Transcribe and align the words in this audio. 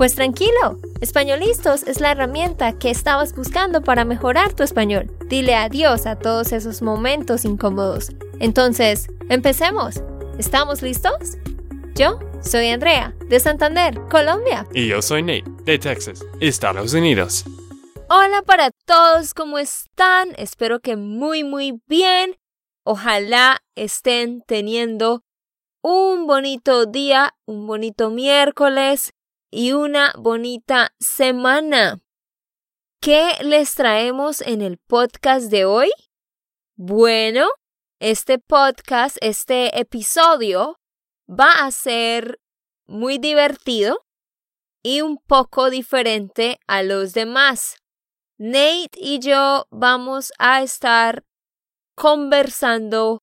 Pues 0.00 0.14
tranquilo, 0.14 0.78
Españolistos 1.02 1.82
es 1.82 2.00
la 2.00 2.12
herramienta 2.12 2.78
que 2.78 2.88
estabas 2.88 3.36
buscando 3.36 3.82
para 3.82 4.06
mejorar 4.06 4.54
tu 4.54 4.62
español. 4.62 5.14
Dile 5.26 5.54
adiós 5.54 6.06
a 6.06 6.18
todos 6.18 6.52
esos 6.52 6.80
momentos 6.80 7.44
incómodos. 7.44 8.08
Entonces, 8.38 9.08
empecemos. 9.28 10.02
¿Estamos 10.38 10.80
listos? 10.80 11.36
Yo 11.94 12.18
soy 12.40 12.68
Andrea, 12.68 13.14
de 13.28 13.40
Santander, 13.40 14.00
Colombia. 14.08 14.66
Y 14.72 14.88
yo 14.88 15.02
soy 15.02 15.20
Nate, 15.20 15.44
de 15.64 15.78
Texas, 15.78 16.24
Estados 16.40 16.94
Unidos. 16.94 17.44
Hola 18.08 18.40
para 18.40 18.70
todos, 18.86 19.34
¿cómo 19.34 19.58
están? 19.58 20.30
Espero 20.38 20.80
que 20.80 20.96
muy, 20.96 21.44
muy 21.44 21.78
bien. 21.88 22.38
Ojalá 22.84 23.58
estén 23.74 24.40
teniendo 24.46 25.24
un 25.82 26.26
bonito 26.26 26.86
día, 26.86 27.34
un 27.44 27.66
bonito 27.66 28.08
miércoles 28.08 29.12
y 29.50 29.72
una 29.72 30.12
bonita 30.16 30.94
semana. 31.00 32.00
¿Qué 33.00 33.32
les 33.42 33.74
traemos 33.74 34.40
en 34.42 34.62
el 34.62 34.78
podcast 34.78 35.50
de 35.50 35.64
hoy? 35.64 35.90
Bueno, 36.76 37.48
este 37.98 38.38
podcast, 38.38 39.16
este 39.20 39.78
episodio 39.78 40.78
va 41.28 41.64
a 41.64 41.70
ser 41.70 42.38
muy 42.86 43.18
divertido 43.18 44.04
y 44.82 45.00
un 45.00 45.18
poco 45.18 45.70
diferente 45.70 46.58
a 46.66 46.82
los 46.82 47.12
demás. 47.12 47.76
Nate 48.38 48.90
y 48.94 49.18
yo 49.18 49.66
vamos 49.70 50.32
a 50.38 50.62
estar 50.62 51.24
conversando, 51.94 53.22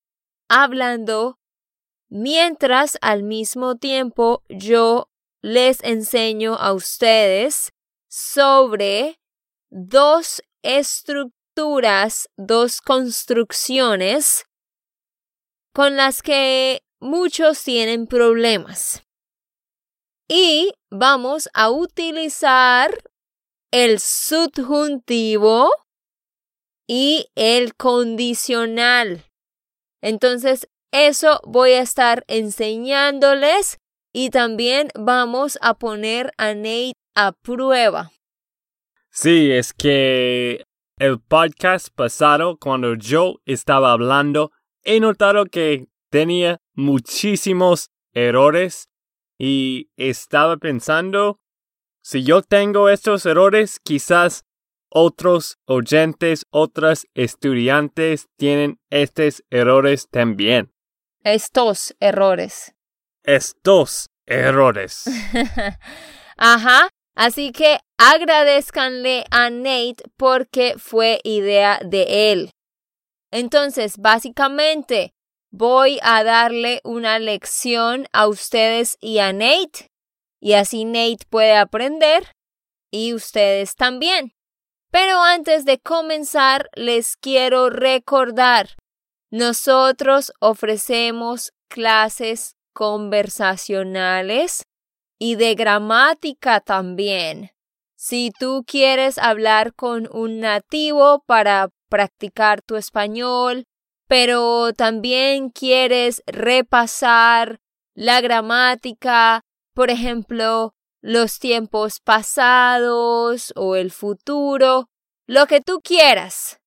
hablando, 0.49 1.39
mientras 2.09 2.97
al 3.01 3.23
mismo 3.23 3.77
tiempo 3.77 4.43
yo 4.49 5.09
les 5.41 5.83
enseño 5.83 6.55
a 6.55 6.73
ustedes 6.73 7.71
sobre 8.09 9.19
dos 9.69 10.41
estructuras, 10.63 12.29
dos 12.37 12.81
construcciones 12.81 14.45
con 15.73 15.95
las 15.95 16.21
que 16.21 16.81
muchos 16.99 17.63
tienen 17.63 18.07
problemas. 18.07 19.03
Y 20.27 20.73
vamos 20.89 21.49
a 21.53 21.69
utilizar 21.69 22.91
el 23.71 23.99
subjuntivo 23.99 25.69
y 26.87 27.29
el 27.35 27.75
condicional. 27.75 29.25
Entonces, 30.01 30.67
eso 30.91 31.39
voy 31.45 31.73
a 31.73 31.81
estar 31.81 32.23
enseñándoles 32.27 33.77
y 34.13 34.29
también 34.29 34.89
vamos 34.95 35.57
a 35.61 35.75
poner 35.75 36.31
a 36.37 36.53
Nate 36.53 36.93
a 37.15 37.31
prueba. 37.31 38.11
Sí, 39.09 39.51
es 39.51 39.73
que 39.73 40.65
el 40.99 41.19
podcast 41.19 41.89
pasado, 41.89 42.57
cuando 42.57 42.95
yo 42.95 43.35
estaba 43.45 43.91
hablando, 43.91 44.51
he 44.83 44.99
notado 44.99 45.45
que 45.45 45.87
tenía 46.09 46.59
muchísimos 46.75 47.89
errores 48.13 48.89
y 49.39 49.89
estaba 49.97 50.57
pensando, 50.57 51.39
si 52.01 52.23
yo 52.23 52.41
tengo 52.41 52.89
estos 52.89 53.25
errores, 53.25 53.79
quizás 53.83 54.45
otros 54.89 55.57
oyentes, 55.65 56.45
otros 56.49 57.07
estudiantes 57.13 58.27
tienen 58.37 58.79
estos 58.89 59.43
errores 59.49 60.07
también. 60.09 60.71
Estos 61.23 61.95
errores 61.99 62.76
estos 63.27 64.07
errores. 64.25 65.05
Ajá. 66.37 66.89
Así 67.15 67.51
que 67.51 67.79
agradezcanle 67.97 69.25
a 69.31 69.49
Nate 69.49 70.03
porque 70.17 70.75
fue 70.77 71.19
idea 71.23 71.79
de 71.83 72.31
él. 72.31 72.51
Entonces, 73.31 73.97
básicamente, 73.97 75.13
voy 75.51 75.99
a 76.03 76.23
darle 76.23 76.79
una 76.83 77.17
lección 77.17 78.07
a 78.13 78.27
ustedes 78.27 78.97
y 79.01 79.17
a 79.17 79.33
Nate. 79.33 79.89
Y 80.39 80.53
así 80.53 80.85
Nate 80.85 81.25
puede 81.27 81.55
aprender 81.55 82.31
y 82.91 83.15
ustedes 83.15 83.75
también. 83.75 84.33
Pero 84.91 85.21
antes 85.23 85.65
de 85.65 85.79
comenzar, 85.79 86.69
les 86.75 87.17
quiero 87.17 87.71
recordar, 87.71 88.77
nosotros 89.31 90.31
ofrecemos 90.39 91.51
clases 91.67 92.56
conversacionales 92.77 94.67
y 95.17 95.33
de 95.33 95.55
gramática 95.55 96.59
también. 96.59 97.49
Si 97.95 98.29
tú 98.37 98.65
quieres 98.67 99.17
hablar 99.17 99.73
con 99.73 100.07
un 100.11 100.41
nativo 100.41 101.23
para 101.25 101.69
practicar 101.89 102.61
tu 102.61 102.75
español, 102.75 103.65
pero 104.07 104.73
también 104.73 105.49
quieres 105.49 106.21
repasar 106.27 107.57
la 107.95 108.21
gramática, 108.21 109.41
por 109.73 109.89
ejemplo, 109.89 110.75
los 111.01 111.39
tiempos 111.39 111.99
pasados 111.99 113.53
o 113.55 113.75
el 113.75 113.89
futuro, 113.89 114.87
lo 115.25 115.47
que 115.47 115.61
tú 115.61 115.81
quieras. 115.83 116.59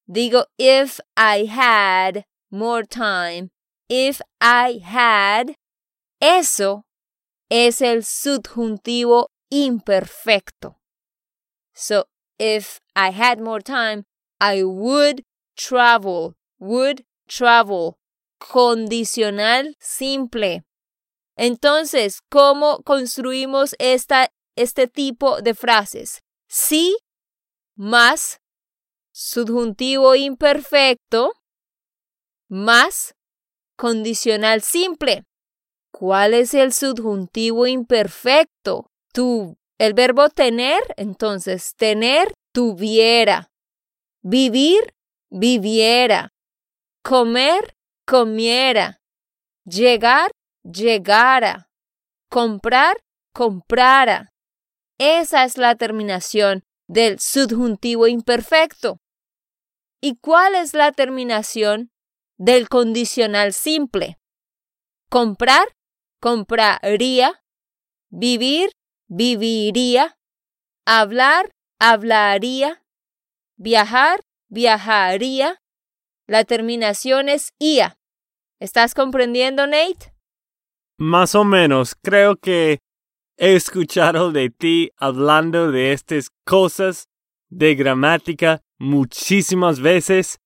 Digo, 0.07 0.45
if 0.57 1.00
I 1.15 1.45
had 1.45 2.25
more 2.51 2.83
time, 2.83 3.50
if 3.89 4.21
I 4.39 4.80
had, 4.83 5.56
eso 6.19 6.85
es 7.50 7.81
el 7.81 8.03
subjuntivo 8.03 9.30
imperfecto. 9.51 10.80
So, 11.74 12.06
if 12.44 12.80
I 12.94 13.12
had 13.12 13.40
more 13.40 13.62
time, 13.62 14.04
I 14.42 14.63
would 14.63 15.24
travel, 15.56 16.36
would 16.60 17.06
travel. 17.28 17.98
Condicional 18.40 19.74
simple. 19.80 20.63
Entonces, 21.38 22.19
¿cómo 22.30 22.84
construimos 22.84 23.74
esta, 23.80 24.28
este 24.57 24.88
tipo 24.88 25.42
de 25.42 25.54
frases? 25.54 26.22
Sí 26.50 26.98
más 27.78 28.42
subjuntivo 29.13 30.16
imperfecto 30.16 31.31
más 32.50 33.16
condicional 33.78 34.62
simple. 34.62 35.24
¿Cuál 35.92 36.34
es 36.34 36.54
el 36.54 36.74
subjuntivo 36.74 37.66
imperfecto? 37.68 38.92
Tu, 39.13 39.57
el 39.83 39.94
verbo 39.94 40.30
tener, 40.30 40.81
entonces, 40.95 41.75
tener, 41.75 42.33
tuviera. 42.53 43.51
Vivir, 44.21 44.94
viviera. 45.30 46.33
Comer, 47.03 47.75
comiera. 48.07 49.01
Llegar, 49.65 50.31
llegara. 50.63 51.69
Comprar, 52.30 52.95
comprara. 53.33 54.31
Esa 54.97 55.44
es 55.44 55.57
la 55.57 55.75
terminación 55.75 56.63
del 56.88 57.19
subjuntivo 57.19 58.07
imperfecto. 58.07 59.01
¿Y 60.00 60.15
cuál 60.15 60.56
es 60.56 60.74
la 60.74 60.94
terminación 60.94 61.91
del 62.38 62.69
condicional 62.69 63.51
simple? 63.51 64.18
Comprar, 65.09 65.68
compraría. 66.21 67.41
Vivir, 68.09 68.69
viviría. 69.15 70.18
Hablar, 70.86 71.51
hablaría. 71.80 72.83
Viajar, 73.57 74.21
viajaría. 74.50 75.62
La 76.27 76.44
terminación 76.44 77.30
es 77.30 77.54
ia. 77.60 77.98
¿Estás 78.60 78.94
comprendiendo, 78.94 79.68
Nate? 79.68 80.13
Más 80.98 81.36
o 81.36 81.44
menos, 81.44 81.95
creo 82.01 82.38
que 82.38 82.80
he 83.38 83.56
escuchado 83.56 84.31
de 84.31 84.50
ti 84.50 84.92
hablando 84.98 85.71
de 85.71 85.92
estas 85.92 86.30
cosas 86.45 87.09
de 87.50 87.75
gramática 87.75 88.62
muchísimas 88.80 89.80
veces, 89.80 90.39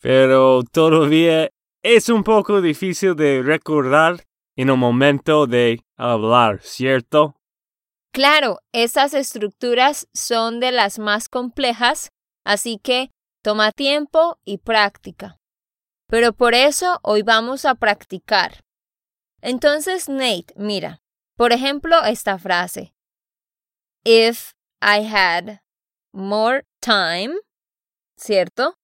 pero 0.00 0.62
todavía 0.62 1.50
es 1.82 2.08
un 2.08 2.22
poco 2.22 2.60
difícil 2.60 3.16
de 3.16 3.42
recordar 3.42 4.24
en 4.56 4.70
un 4.70 4.78
momento 4.78 5.46
de 5.46 5.82
hablar, 5.96 6.60
¿cierto? 6.62 7.37
Claro, 8.12 8.60
esas 8.72 9.14
estructuras 9.14 10.08
son 10.14 10.60
de 10.60 10.72
las 10.72 10.98
más 10.98 11.28
complejas, 11.28 12.10
así 12.44 12.78
que 12.78 13.10
toma 13.42 13.72
tiempo 13.72 14.38
y 14.44 14.58
práctica. 14.58 15.38
Pero 16.08 16.32
por 16.32 16.54
eso 16.54 16.98
hoy 17.02 17.22
vamos 17.22 17.64
a 17.64 17.74
practicar. 17.74 18.64
Entonces, 19.40 20.08
Nate, 20.08 20.54
mira, 20.56 21.00
por 21.36 21.52
ejemplo, 21.52 22.02
esta 22.04 22.38
frase. 22.38 22.94
If 24.04 24.52
I 24.80 25.04
had 25.04 25.60
more 26.12 26.64
time, 26.80 27.34
¿cierto? 28.16 28.74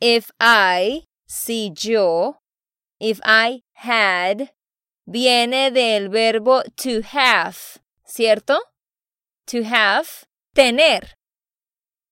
If 0.00 0.30
I, 0.38 1.06
si 1.26 1.72
yo, 1.74 2.38
if 3.00 3.20
I 3.24 3.64
had, 3.74 4.52
viene 5.06 5.70
del 5.70 6.10
verbo 6.10 6.62
to 6.76 7.00
have, 7.12 7.56
¿cierto? 8.04 8.60
To 9.46 9.62
have, 9.64 10.08
tener. 10.54 11.14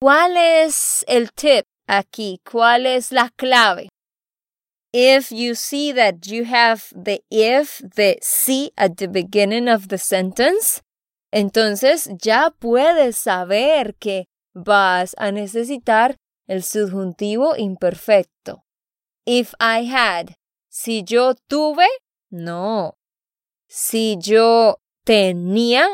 ¿Cuál 0.01 0.37
es 0.37 1.05
el 1.09 1.33
tip 1.33 1.65
aquí? 1.87 2.41
¿Cuál 2.45 2.87
es 2.87 3.13
la 3.13 3.31
clave? 3.37 3.89
if 4.93 5.33
you 5.33 5.55
see 5.55 5.91
that 5.93 6.27
you 6.27 6.45
have 6.45 6.93
the 6.95 7.23
if, 7.31 7.81
the 7.97 8.19
si 8.21 8.71
at 8.77 8.99
the 8.99 9.09
beginning 9.09 9.69
of 9.69 9.89
the 9.89 9.99
sentence, 9.99 10.83
entonces 11.33 12.09
ya 12.21 12.51
puedes 12.61 13.17
saber 13.17 13.95
que 13.99 14.27
vas 14.55 15.15
a 15.17 15.33
necesitar 15.33 16.17
el 16.47 16.63
subjuntivo 16.63 17.57
imperfecto. 17.57 18.63
If 19.25 19.55
I 19.59 19.85
had, 19.85 20.35
si 20.69 21.03
yo 21.03 21.35
tuve, 21.49 21.87
no. 22.31 22.95
Si 23.69 24.19
yo 24.21 24.77
tenía, 25.07 25.87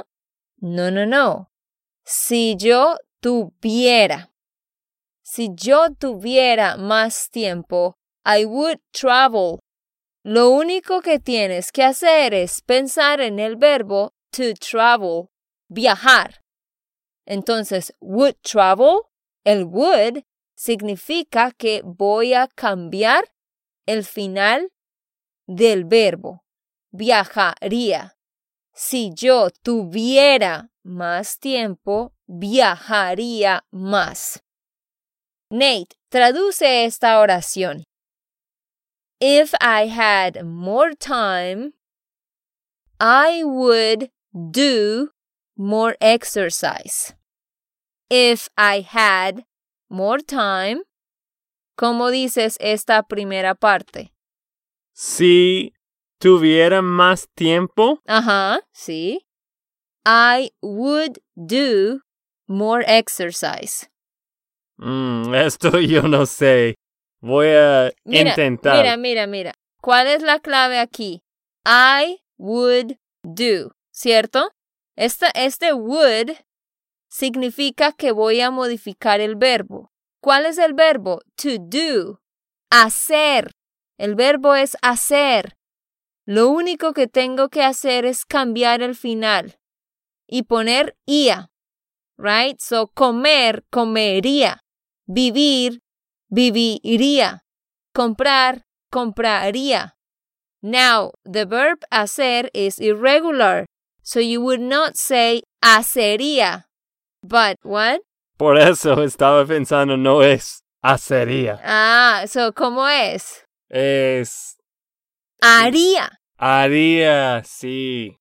no, 0.60 0.90
no, 0.90 1.06
no. 1.06 1.50
Si 2.04 2.56
yo 2.56 2.96
tuviera. 3.20 4.30
Si 5.22 5.50
yo 5.54 5.90
tuviera 5.94 6.76
más 6.76 7.30
tiempo, 7.30 7.96
I 8.24 8.44
would 8.44 8.80
travel. 8.92 9.58
Lo 10.24 10.50
único 10.50 11.00
que 11.00 11.18
tienes 11.18 11.70
que 11.70 11.84
hacer 11.84 12.34
es 12.34 12.60
pensar 12.60 13.20
en 13.20 13.38
el 13.38 13.56
verbo 13.56 14.14
to 14.30 14.54
travel, 14.54 15.28
viajar. 15.68 16.42
Entonces, 17.24 17.92
would 18.00 18.36
travel, 18.42 19.02
el 19.44 19.64
would 19.64 20.24
significa 20.56 21.52
que 21.52 21.82
voy 21.84 22.34
a 22.34 22.48
cambiar 22.48 23.32
el 23.86 24.04
final 24.04 24.72
del 25.46 25.84
verbo. 25.84 26.44
Viajaría. 26.90 28.17
Si 28.78 29.10
yo 29.12 29.50
tuviera 29.50 30.70
más 30.84 31.40
tiempo, 31.40 32.12
viajaría 32.28 33.64
más. 33.72 34.40
Nate, 35.50 35.96
traduce 36.08 36.84
esta 36.84 37.18
oración. 37.18 37.84
if 39.20 39.52
I 39.60 39.86
had 39.86 40.44
more 40.44 40.94
time, 40.94 41.72
I 43.00 43.42
would 43.44 44.10
do 44.32 45.10
more 45.56 45.96
exercise. 46.00 47.14
If 48.10 48.48
I 48.56 48.80
had 48.80 49.44
more 49.90 50.18
time, 50.18 50.82
¿cómo 51.76 52.10
dices 52.10 52.56
esta 52.60 53.02
primera 53.02 53.54
parte? 53.54 54.10
Si 54.92 55.72
tuviera 56.18 56.82
más 56.82 57.28
tiempo. 57.34 58.00
Ajá, 58.06 58.60
sí. 58.72 59.26
I 60.04 60.50
would 60.62 61.18
do 61.36 62.00
more 62.46 62.84
exercise. 62.86 63.88
Mm, 64.78 65.34
esto 65.46 65.78
yo 65.80 66.02
no 66.02 66.26
sé. 66.26 66.74
Voy 67.20 67.48
a 67.48 67.92
intentar. 68.04 68.76
Mira, 68.76 68.96
mira, 68.96 69.26
mira. 69.26 69.54
¿Cuál 69.80 70.06
es 70.06 70.22
la 70.22 70.38
clave 70.40 70.78
aquí? 70.78 71.22
I 71.64 72.20
would 72.38 72.96
do, 73.22 73.72
¿cierto? 73.90 74.52
Este, 74.96 75.26
este 75.34 75.72
would 75.72 76.30
significa 77.08 77.92
que 77.92 78.12
voy 78.12 78.40
a 78.40 78.50
modificar 78.50 79.20
el 79.20 79.36
verbo. 79.36 79.90
¿Cuál 80.20 80.46
es 80.46 80.58
el 80.58 80.74
verbo? 80.74 81.20
To 81.36 81.58
do. 81.58 82.20
Hacer. 82.70 83.52
El 83.98 84.14
verbo 84.14 84.54
es 84.54 84.76
hacer. 84.82 85.57
Lo 86.28 86.50
único 86.50 86.92
que 86.92 87.06
tengo 87.06 87.48
que 87.48 87.62
hacer 87.62 88.04
es 88.04 88.26
cambiar 88.26 88.82
el 88.82 88.94
final 88.94 89.58
y 90.28 90.42
poner 90.42 90.94
ia. 91.06 91.48
Right? 92.18 92.60
So, 92.60 92.88
comer, 92.88 93.64
comería. 93.70 94.60
Vivir, 95.06 95.80
viviría. 96.28 97.44
Comprar, 97.94 98.66
compraría. 98.92 99.96
Now, 100.60 101.12
the 101.24 101.46
verb 101.46 101.78
hacer 101.90 102.50
is 102.52 102.78
irregular, 102.78 103.64
so 104.02 104.20
you 104.20 104.42
would 104.42 104.60
not 104.60 104.96
say 104.96 105.44
hacería. 105.62 106.66
But 107.22 107.56
what? 107.62 108.00
Por 108.36 108.58
eso 108.58 109.02
estaba 109.02 109.46
pensando 109.46 109.96
no 109.96 110.20
es 110.20 110.60
hacería. 110.82 111.58
Ah, 111.64 112.26
so 112.26 112.52
¿cómo 112.52 112.86
es? 112.86 113.46
Es 113.70 114.57
haría. 115.40 116.20
Haría, 116.36 117.42
sí. 117.44 118.16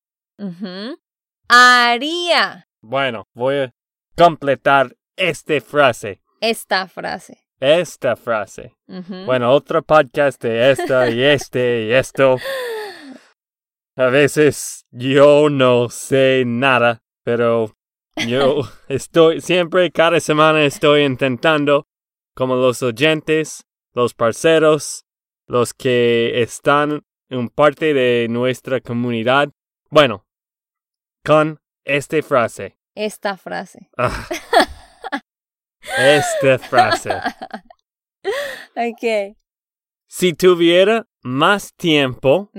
Haría. 1.50 2.68
Bueno, 2.82 3.28
voy 3.34 3.56
a 3.56 3.72
completar 4.16 4.96
esta 5.16 5.60
frase. 5.62 6.22
Esta 6.42 6.88
frase 6.88 7.48
esta 7.60 8.16
frase. 8.16 8.76
Bueno, 9.26 9.52
otro 9.52 9.82
podcast 9.82 10.42
de 10.42 10.72
esta 10.72 11.10
y 11.10 11.24
este 11.24 11.86
y 11.86 11.92
esto. 11.92 12.38
A 13.96 14.06
veces 14.08 14.86
yo 14.92 15.50
no 15.50 15.90
sé 15.90 16.44
nada, 16.46 17.02
pero 17.24 17.74
Yo 18.28 18.62
estoy 18.88 19.42
siempre, 19.42 19.92
cada 19.92 20.20
semana 20.20 20.64
estoy 20.64 21.04
intentando, 21.04 21.88
como 22.36 22.56
los 22.56 22.82
oyentes, 22.84 23.66
los 23.94 24.14
parceros, 24.14 25.06
los 25.48 25.74
que 25.74 26.42
están 26.42 27.04
en 27.30 27.50
parte 27.50 27.94
de 27.94 28.28
nuestra 28.30 28.80
comunidad. 28.82 29.50
Bueno, 29.90 30.26
con 31.26 31.60
esta 31.84 32.22
frase. 32.22 32.78
Esta 32.96 33.38
frase. 33.38 33.90
Ah. 33.98 34.28
esta 35.98 36.60
frase. 36.60 37.12
ok. 38.76 39.36
Si 40.10 40.34
tuviera 40.34 41.06
más 41.22 41.74
tiempo, 41.76 42.50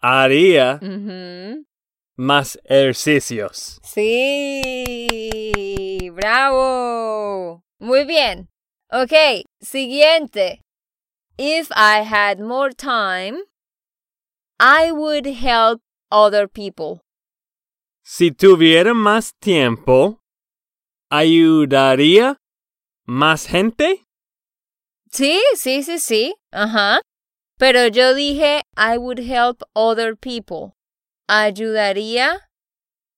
haría 0.00 0.80
más 2.16 2.58
ejercicios. 2.64 3.80
Sí, 3.82 5.40
bravo. 6.12 7.64
Muy 7.78 8.04
bien. 8.04 8.48
Ok, 8.90 9.12
siguiente. 9.60 10.64
If 11.36 11.68
I 11.74 12.02
had 12.02 12.38
more 12.38 12.70
time, 12.70 13.38
I 14.60 14.92
would 14.92 15.26
help 15.26 15.80
other 16.10 16.46
people. 16.46 17.00
Si 18.04 18.30
tuviera 18.30 18.94
más 18.94 19.32
tiempo, 19.40 20.20
ayudaría 21.10 22.36
más 23.06 23.46
gente. 23.46 24.04
Sí, 25.10 25.40
sí, 25.56 25.82
sí, 25.82 25.98
sí. 25.98 26.34
Ajá. 26.52 27.00
Pero 27.58 27.88
yo 27.88 28.14
dije, 28.14 28.62
I 28.76 28.98
would 28.98 29.20
help 29.20 29.62
other 29.74 30.14
people. 30.16 30.74
Ayudaría 31.28 32.40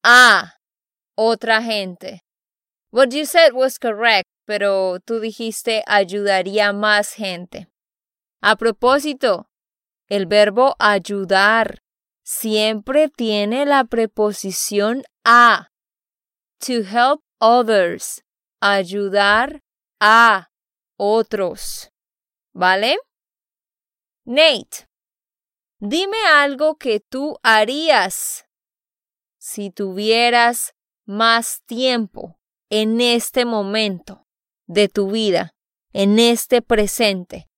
a 0.05 0.53
otra 1.19 1.63
gente. 1.63 2.21
What 2.91 3.13
you 3.13 3.25
said 3.27 3.53
was 3.53 3.79
correct, 3.79 4.29
pero 4.47 4.99
tú 5.05 5.21
dijiste 5.21 5.83
ayudaría 5.87 6.73
más 6.73 7.15
gente. 7.15 7.67
A 8.41 8.57
propósito, 8.57 9.49
el 10.09 10.27
verbo 10.27 10.77
ayudar 10.79 11.83
siempre 12.23 13.09
tiene 13.09 13.67
la 13.67 13.85
preposición 13.85 15.03
a. 15.25 15.71
To 16.59 16.73
help 16.73 17.23
others. 17.39 18.23
Ayudar 18.61 19.63
a 20.01 20.51
otros. 20.97 21.91
¿Vale? 22.53 22.99
Nate, 24.25 24.89
dime 25.79 26.17
algo 26.35 26.77
que 26.77 27.01
tú 27.01 27.39
harías 27.43 28.47
si 29.39 29.71
tuvieras 29.71 30.75
más 31.05 31.63
tiempo 31.67 32.41
en 32.69 33.01
este 33.01 33.45
momento 33.45 34.27
de 34.67 34.89
tu 34.89 35.13
vida, 35.13 35.55
en 35.93 36.19
este 36.19 36.63
presente. 36.63 37.49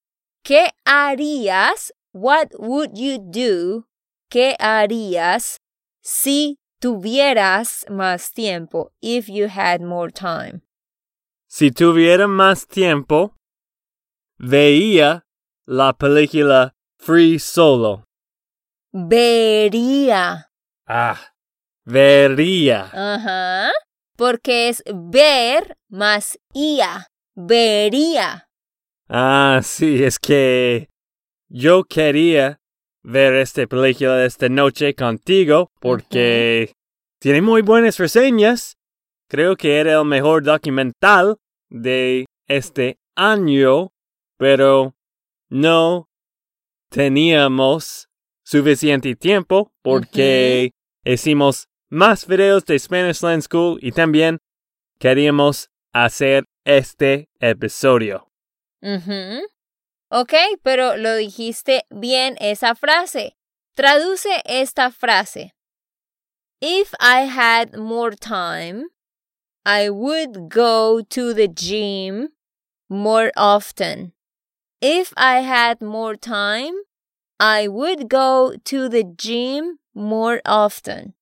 ¿Qué 0.49 0.71
harías? 0.87 1.93
What 2.15 2.55
would 2.59 2.95
you 2.95 3.19
do? 3.19 3.85
¿Qué 4.31 4.57
harías 4.59 5.61
si 6.03 6.57
tuvieras 6.81 7.85
más 7.91 8.33
tiempo? 8.33 8.91
If 9.03 9.29
you 9.29 9.49
had 9.49 9.83
more 9.83 10.11
time. 10.11 10.63
Si 11.51 11.71
tuviera 11.71 12.27
más 12.27 12.67
tiempo, 12.67 13.35
veía 14.39 15.27
la 15.67 15.93
película 15.93 16.73
Free 16.99 17.39
Solo. 17.39 18.05
Vería. 18.91 20.49
Ah, 20.87 21.21
vería. 21.85 22.89
Ajá. 22.95 23.71
Porque 24.17 24.71
es 24.71 24.83
ver 24.87 25.77
más 25.91 26.39
ia. 26.55 27.07
Vería. 27.37 28.48
Ah, 29.09 29.61
sí, 29.63 30.05
es 30.05 30.19
que 30.19 30.91
yo 31.49 31.85
quería 31.85 32.61
ver 33.03 33.35
esta 33.35 33.67
película 33.67 34.23
esta 34.25 34.51
noche 34.51 34.95
contigo 34.95 35.71
porque 35.81 36.75
tiene 37.19 37.41
muy 37.41 37.63
buenas 37.63 37.99
reseñas. 37.99 38.77
Creo 39.31 39.57
que 39.57 39.79
era 39.79 39.99
el 39.99 40.05
mejor 40.05 40.43
documental 40.43 41.39
de 41.71 42.27
este 42.49 42.99
año, 43.17 43.93
pero 44.37 44.95
no 45.49 46.11
teníamos 46.91 48.09
suficiente 48.45 49.17
tiempo 49.17 49.73
porque 49.83 50.73
hicimos 51.05 51.69
más 51.89 52.27
videos 52.27 52.65
de 52.67 52.79
Spanish 52.79 53.23
Land 53.23 53.43
School 53.43 53.79
y 53.81 53.93
también 53.93 54.39
queríamos 54.99 55.71
hacer 55.95 56.45
este 56.65 57.29
episodio. 57.41 58.28
Ujú. 58.83 59.47
Ok, 60.11 60.35
pero 60.63 60.97
lo 60.97 61.17
dijiste 61.17 61.85
bien 61.91 62.37
esa 62.41 62.75
frase. 62.75 63.37
Traduce 63.75 64.43
esta 64.45 64.91
frase. 64.91 65.53
If 66.61 66.95
I 66.99 67.27
had 67.27 67.77
more 67.77 68.13
time, 68.17 68.89
I 69.65 69.91
would 69.91 70.49
go 70.49 71.03
to 71.03 71.35
the 71.35 71.47
gym 71.47 72.31
more 72.89 73.31
often. 73.37 74.13
If 74.81 75.13
I 75.17 75.41
had 75.43 75.81
more 75.83 76.17
time, 76.17 76.75
I 77.39 77.69
would 77.69 78.09
go 78.09 78.55
to 78.65 78.89
the 78.89 79.05
gym 79.05 79.79
more 79.95 80.41
often. 80.45 81.15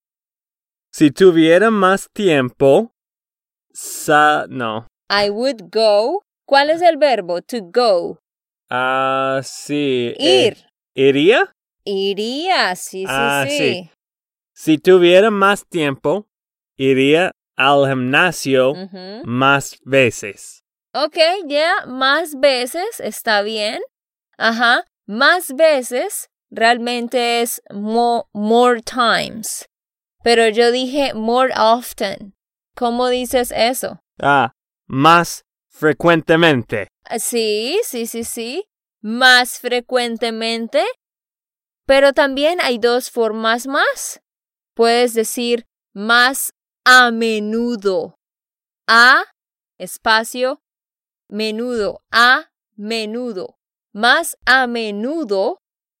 Si 0.91 1.11
tuviera 1.11 1.69
más 1.69 2.07
tiempo, 2.13 2.91
sa 3.73 4.47
no. 4.49 4.85
I 5.09 5.29
would 5.29 5.69
go. 5.69 6.23
¿Cuál 6.47 6.69
es 6.69 6.81
el 6.81 6.95
verbo? 6.97 7.41
To 7.41 7.57
go. 7.61 8.19
Ah, 8.69 9.41
sí. 9.43 10.13
eh, 10.17 10.45
Ir. 10.47 10.65
¿Iría? 10.95 11.51
Iría, 11.83 12.75
sí, 12.75 13.01
sí, 13.01 13.05
Ah, 13.07 13.45
sí. 13.49 13.57
sí. 13.57 13.91
Si 14.53 14.77
tuviera 14.77 15.29
más 15.29 15.65
tiempo, 15.67 16.25
iría 16.77 17.31
al 17.57 17.85
gimnasio 17.87 18.73
más 19.25 19.77
veces. 19.83 20.61
Ok, 20.93 21.17
ya, 21.47 21.85
más 21.85 22.39
veces 22.39 22.99
está 23.01 23.41
bien. 23.41 23.81
Ajá, 24.37 24.85
más 25.05 25.53
veces 25.53 26.29
realmente 26.49 27.41
es 27.41 27.61
mo- 27.73 28.29
more 28.33 28.81
times. 28.81 29.65
Pero 30.23 30.47
yo 30.47 30.71
dije 30.71 31.13
more 31.13 31.53
often. 31.57 32.33
¿Cómo 32.75 33.07
dices 33.09 33.51
eso? 33.55 33.99
Ah, 34.21 34.53
más 34.87 35.43
frecuentemente. 35.77 36.87
Ah, 37.05 37.19
Sí, 37.19 37.79
sí, 37.83 38.05
sí, 38.07 38.23
sí. 38.23 38.65
Más 39.01 39.59
frecuentemente. 39.59 40.83
Pero 41.85 42.13
también 42.13 42.59
hay 42.61 42.79
dos 42.79 43.09
formas 43.11 43.67
más. 43.67 44.19
Puedes 44.75 45.13
decir 45.13 45.65
más 45.93 46.51
a 46.83 47.11
menudo. 47.11 48.15
A, 48.87 49.23
espacio, 49.77 50.59
menudo, 51.29 52.01
a 52.11 52.49
menudo. 52.75 53.55
Más 53.93 54.37
a 54.45 54.67
menudo. 54.67 55.59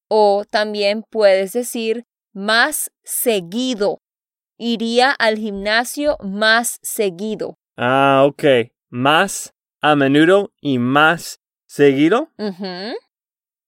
O 0.09 0.45
también 0.49 1.03
puedes 1.09 1.53
decir 1.53 2.03
más 2.33 2.91
seguido. 3.03 3.99
Iría 4.57 5.11
al 5.11 5.37
gimnasio 5.37 6.17
más 6.21 6.77
seguido. 6.81 7.55
Ah, 7.77 8.23
ok. 8.25 8.71
Más 8.89 9.51
a 9.91 9.95
menudo 9.95 10.51
y 10.59 10.79
más 10.79 11.39
seguido. 11.65 12.29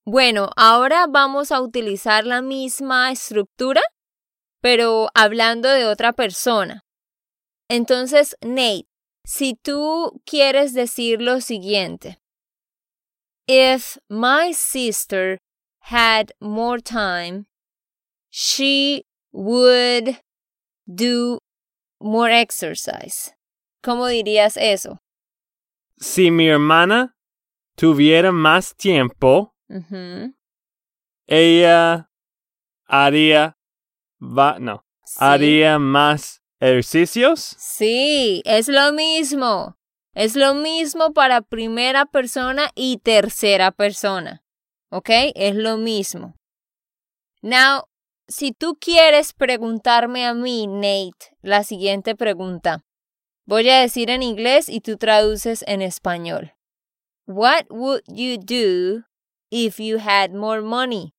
Bueno, 0.05 0.49
ahora 0.55 1.05
vamos 1.07 1.51
a 1.51 1.61
utilizar 1.61 2.25
la 2.25 2.41
misma 2.41 3.11
estructura, 3.11 3.81
pero 4.61 5.09
hablando 5.13 5.69
de 5.69 5.85
otra 5.85 6.13
persona. 6.13 6.83
Entonces, 7.69 8.35
Nate, 8.41 8.87
si 9.23 9.55
tú 9.55 10.21
quieres 10.25 10.73
decir 10.73 11.21
lo 11.21 11.39
siguiente. 11.39 12.19
If 13.47 13.97
my 14.09 14.53
sister 14.53 15.39
had 15.79 16.31
more 16.39 16.81
time, 16.81 17.45
she 18.29 19.05
would 19.31 20.17
do 20.85 21.39
more 21.99 22.31
exercise. 22.31 23.33
¿Cómo 23.81 24.07
dirías 24.07 24.57
eso? 24.57 24.99
Si 25.99 26.31
mi 26.31 26.47
hermana 26.47 27.15
tuviera 27.75 28.31
más 28.31 28.75
tiempo, 28.75 29.55
ella 31.27 32.09
haría, 32.85 33.57
va, 34.21 34.59
no, 34.59 34.85
Sí. 35.03 35.17
haría 35.19 35.79
más 35.79 36.41
ejercicios. 36.59 37.55
Sí, 37.57 38.41
es 38.45 38.67
lo 38.67 38.93
mismo. 38.93 39.77
Es 40.13 40.35
lo 40.35 40.53
mismo 40.55 41.13
para 41.13 41.41
primera 41.41 42.05
persona 42.05 42.69
y 42.75 42.97
tercera 42.97 43.71
persona. 43.71 44.43
¿Ok? 44.91 45.09
Es 45.35 45.55
lo 45.55 45.77
mismo. 45.77 46.35
Now, 47.41 47.83
si 48.27 48.51
tú 48.51 48.75
quieres 48.79 49.33
preguntarme 49.33 50.25
a 50.25 50.33
mí, 50.33 50.67
Nate, 50.67 51.35
la 51.41 51.63
siguiente 51.63 52.15
pregunta, 52.15 52.83
voy 53.49 53.67
a 53.67 53.81
decir 53.81 54.11
en 54.11 54.21
inglés 54.21 54.69
y 54.69 54.79
tú 54.79 54.95
traduces 54.97 55.63
en 55.67 55.81
español. 55.81 56.53
What 57.25 57.65
would 57.71 58.03
you 58.07 58.37
do 58.37 59.05
if 59.49 59.79
you 59.79 59.97
had 59.97 60.31
more 60.31 60.61
money? 60.61 61.13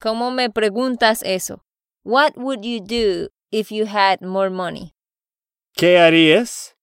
¿Cómo 0.00 0.30
me 0.30 0.48
preguntas 0.48 1.22
eso? 1.24 1.64
What 2.04 2.36
would 2.36 2.62
you 2.62 2.78
do 2.80 3.30
if 3.50 3.72
you 3.72 3.86
had 3.86 4.20
more 4.20 4.48
money? 4.48 4.92
¿Qué 5.74 5.98
harías 5.98 6.76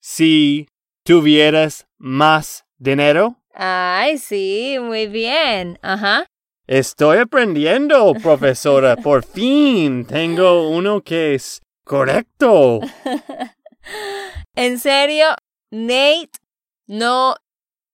si 0.00 0.66
tuvieras 1.04 1.86
más 1.96 2.64
dinero? 2.76 3.36
Ay, 3.54 4.18
sí, 4.18 4.78
muy 4.80 5.06
bien. 5.06 5.78
Ajá. 5.80 6.26
Estoy 6.66 7.18
aprendiendo, 7.18 8.14
profesora. 8.14 8.96
Por 8.96 9.24
fin 9.32 10.04
tengo 10.04 10.68
uno 10.70 11.02
que 11.02 11.36
es 11.36 11.60
correcto. 11.84 12.80
en 14.54 14.78
serio, 14.78 15.28
Nate, 15.70 16.30
no, 16.86 17.36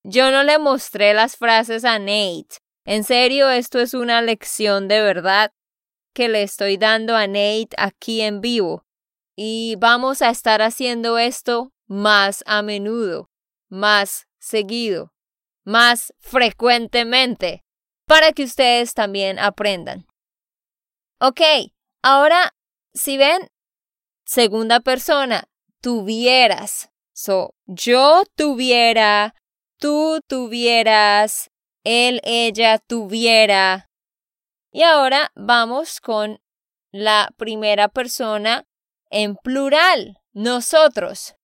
yo 0.02 0.30
no 0.30 0.42
le 0.42 0.58
mostré 0.58 1.14
las 1.14 1.36
frases 1.36 1.84
a 1.84 1.98
Nate. 1.98 2.58
En 2.84 3.04
serio, 3.04 3.50
esto 3.50 3.78
es 3.78 3.94
una 3.94 4.22
lección 4.22 4.88
de 4.88 5.00
verdad 5.00 5.52
que 6.14 6.28
le 6.28 6.42
estoy 6.42 6.76
dando 6.76 7.16
a 7.16 7.26
Nate 7.26 7.70
aquí 7.76 8.20
en 8.20 8.40
vivo. 8.40 8.84
Y 9.36 9.76
vamos 9.78 10.22
a 10.22 10.30
estar 10.30 10.62
haciendo 10.62 11.18
esto 11.18 11.72
más 11.86 12.42
a 12.46 12.62
menudo, 12.62 13.30
más 13.68 14.26
seguido, 14.38 15.12
más 15.64 16.12
frecuentemente 16.18 17.64
para 18.06 18.32
que 18.32 18.44
ustedes 18.44 18.94
también 18.94 19.38
aprendan. 19.38 20.06
Ok, 21.20 21.40
ahora, 22.02 22.54
si 22.92 23.16
ven, 23.16 23.50
segunda 24.24 24.80
persona, 24.80 25.49
tuvieras. 25.80 26.90
So, 27.12 27.54
yo 27.66 28.24
tuviera, 28.34 29.34
tú 29.78 30.20
tuvieras, 30.26 31.50
él, 31.84 32.20
ella 32.24 32.78
tuviera. 32.78 33.90
Y 34.72 34.82
ahora 34.82 35.32
vamos 35.34 36.00
con 36.00 36.40
la 36.92 37.30
primera 37.36 37.88
persona 37.88 38.66
en 39.10 39.36
plural, 39.36 40.18
nosotros. 40.32 41.34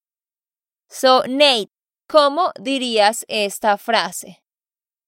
So, 0.88 1.25
Nate, 1.26 1.71
¿cómo 2.09 2.52
dirías 2.61 3.25
esta 3.28 3.76
frase? 3.76 4.43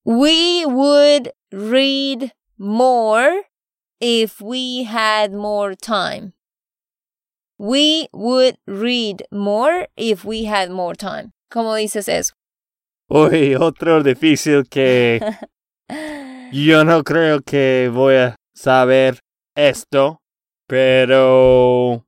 We 0.05 0.65
would 0.67 1.33
read 1.51 2.33
more 2.57 3.45
if 4.01 4.41
we 4.41 4.85
had 4.85 5.33
more 5.33 5.77
time. 5.77 6.35
We 7.59 8.09
would 8.12 8.57
read 8.67 9.25
more 9.33 9.88
if 9.97 10.25
we 10.25 10.45
had 10.45 10.71
more 10.71 10.95
time. 10.95 11.33
¿Cómo 11.50 11.75
dices 11.75 12.09
eso? 12.09 12.35
Uy, 13.09 13.57
otro 13.57 14.03
difícil 14.03 14.69
que 14.69 15.21
yo 16.53 16.85
no 16.85 17.03
creo 17.03 17.41
que 17.43 17.91
voy 17.93 18.17
a 18.17 18.37
saber 18.55 19.21
esto, 19.57 20.21
pero... 20.67 22.05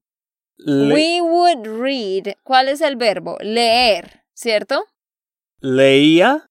We 0.59 1.23
would 1.23 1.66
read. 1.66 2.35
¿Cuál 2.45 2.69
es 2.69 2.83
el 2.83 2.97
verbo? 2.97 3.38
Leer, 3.40 4.25
¿cierto? 4.35 4.85
¿Leía? 5.61 6.47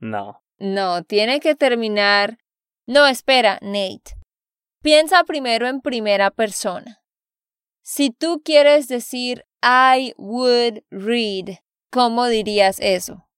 No. 0.00 0.42
No, 0.58 1.04
tiene 1.04 1.38
que 1.38 1.54
terminar. 1.54 2.38
No, 2.86 3.06
espera, 3.06 3.58
Nate. 3.60 4.16
Piensa 4.82 5.22
primero 5.24 5.68
en 5.68 5.80
primera 5.80 6.30
persona. 6.30 7.01
Si 7.82 8.10
tú 8.10 8.42
quieres 8.44 8.86
decir 8.88 9.44
I 9.60 10.14
would 10.16 10.82
read, 10.90 11.58
¿cómo 11.90 12.26
dirías 12.26 12.78
eso? 12.80 13.28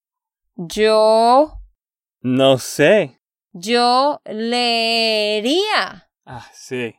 Yo. 0.56 1.60
No 2.20 2.58
sé. 2.58 3.18
Yo 3.52 4.20
leería. 4.24 6.10
Ah, 6.26 6.50
sí. 6.52 6.94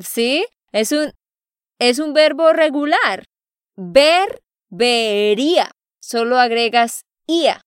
¿Sí? 0.00 0.44
Es 0.72 0.92
un, 0.92 1.12
es 1.78 1.98
un 1.98 2.14
verbo 2.14 2.52
regular. 2.52 3.24
Ver, 3.76 4.42
vería. 4.68 5.70
Solo 6.00 6.38
agregas 6.38 7.04
ia. 7.26 7.62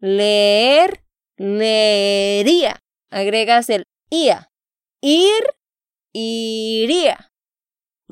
Leer, 0.00 1.04
leería. 1.36 2.80
Agregas 3.10 3.70
el 3.70 3.84
ia. 4.10 4.50
Ir, 5.00 5.44
iría. 6.12 7.30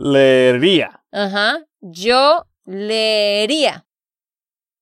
Leería. 0.01 1.03
Ajá. 1.11 1.65
Yo 1.81 2.47
leería. 2.65 3.85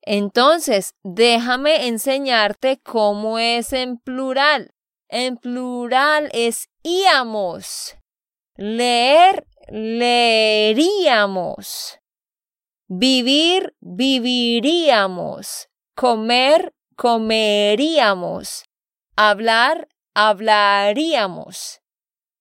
Entonces, 0.03 0.95
déjame 1.03 1.87
enseñarte 1.89 2.81
cómo 2.83 3.39
es 3.39 3.73
en 3.73 3.97
plural. 3.97 4.75
En 5.09 5.39
plural 5.39 6.29
es 6.35 6.69
íamos. 6.83 7.97
Leer, 8.57 9.47
leeríamos. 9.69 10.79
Vivir, 12.87 13.75
viviríamos. 13.81 15.71
Comer, 15.95 16.75
comeríamos. 16.95 18.65
Hablar, 19.17 19.89
hablaríamos. 20.15 21.81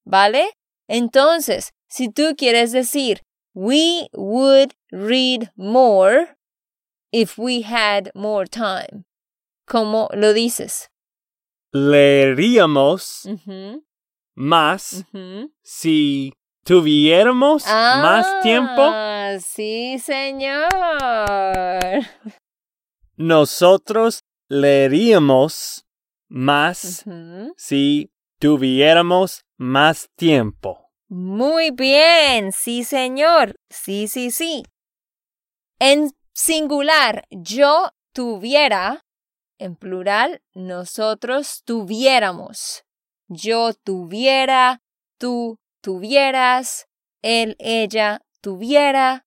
¿Vale? 0.03 0.49
Entonces, 0.89 1.71
si 1.95 2.09
tú 2.09 2.35
quieres 2.35 2.73
decir, 2.73 3.21
we 3.53 4.09
would 4.11 4.73
read 4.91 5.49
more 5.55 6.35
if 7.13 7.37
we 7.37 7.61
had 7.61 8.11
more 8.13 8.45
time. 8.45 9.05
¿Cómo 9.65 10.09
lo 10.13 10.33
dices? 10.33 10.89
Leeríamos 11.71 13.29
más 14.35 15.05
si 15.63 16.33
tuviéramos 16.65 17.65
más 17.65 18.41
tiempo. 18.41 18.81
Ah, 18.81 19.37
sí, 19.39 19.97
señor. 19.97 20.67
Nosotros 23.15 24.25
leeríamos 24.49 25.85
más 26.27 27.05
si 27.55 28.11
tuviéramos 28.37 29.45
más 29.57 30.09
tiempo. 30.17 30.84
Muy 31.07 31.71
bien, 31.71 32.51
sí, 32.51 32.83
señor. 32.83 33.55
Sí, 33.69 34.07
sí, 34.07 34.31
sí. 34.31 34.63
En 35.79 36.11
singular, 36.33 37.25
yo 37.29 37.91
tuviera. 38.13 39.01
En 39.59 39.75
plural, 39.75 40.41
nosotros 40.53 41.61
tuviéramos. 41.63 42.83
Yo 43.27 43.73
tuviera, 43.73 44.81
tú 45.17 45.57
tuvieras, 45.81 46.87
él, 47.21 47.55
ella 47.59 48.21
tuviera, 48.41 49.25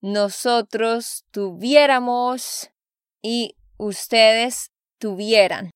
nosotros 0.00 1.24
tuviéramos 1.30 2.70
y 3.22 3.56
ustedes 3.78 4.70
tuvieran. 4.98 5.70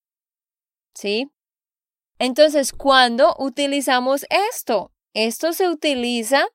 ¿Sí? 0.94 1.30
Entonces, 2.18 2.72
¿cuándo 2.72 3.34
utilizamos 3.38 4.26
esto? 4.28 4.92
Esto 5.20 5.52
se 5.52 5.68
utiliza 5.68 6.46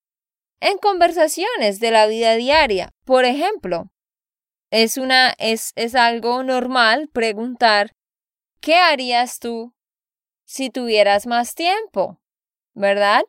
en 0.61 0.77
conversaciones 0.77 1.81
de 1.81 1.91
la 1.91 2.07
vida 2.07 2.35
diaria. 2.35 2.93
Por 3.03 3.25
ejemplo, 3.25 3.91
es, 4.71 4.95
una, 4.95 5.31
es, 5.37 5.73
es 5.75 5.95
algo 5.95 6.43
normal 6.43 7.09
preguntar, 7.11 7.91
¿qué 8.61 8.77
harías 8.77 9.39
tú 9.39 9.73
si 10.45 10.69
tuvieras 10.69 11.27
más 11.27 11.55
tiempo? 11.55 12.21
¿Verdad? 12.73 13.23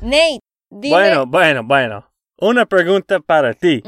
Nate, 0.00 0.40
dime. 0.70 0.96
Bueno, 0.96 1.26
bueno, 1.26 1.62
bueno. 1.62 2.12
Una 2.40 2.66
pregunta 2.66 3.20
para 3.20 3.54
ti. 3.54 3.80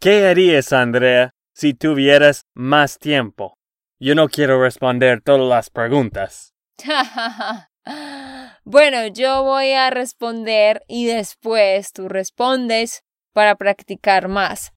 ¿Qué 0.00 0.26
harías, 0.26 0.72
Andrea, 0.72 1.30
si 1.54 1.74
tuvieras 1.74 2.42
más 2.54 2.98
tiempo? 2.98 3.54
Yo 4.00 4.16
no 4.16 4.28
quiero 4.28 4.60
responder 4.60 5.22
todas 5.22 5.48
las 5.48 5.70
preguntas. 5.70 6.54
bueno, 8.68 9.06
yo 9.06 9.44
voy 9.44 9.70
a 9.74 9.90
responder 9.90 10.82
y 10.88 11.06
después 11.06 11.92
tú 11.92 12.08
respondes 12.08 13.04
para 13.32 13.54
practicar 13.54 14.26
más. 14.26 14.72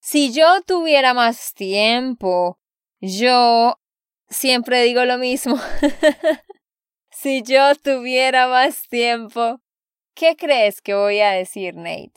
Si 0.00 0.32
yo 0.32 0.62
tuviera 0.64 1.12
más 1.12 1.54
tiempo, 1.54 2.60
yo 3.00 3.80
siempre 4.28 4.84
digo 4.84 5.04
lo 5.04 5.18
mismo. 5.18 5.56
si 7.10 7.42
yo 7.42 7.74
tuviera 7.74 8.46
más 8.46 8.88
tiempo, 8.88 9.60
¿qué 10.14 10.36
crees 10.36 10.80
que 10.80 10.94
voy 10.94 11.18
a 11.18 11.32
decir, 11.32 11.74
Nate? 11.74 12.12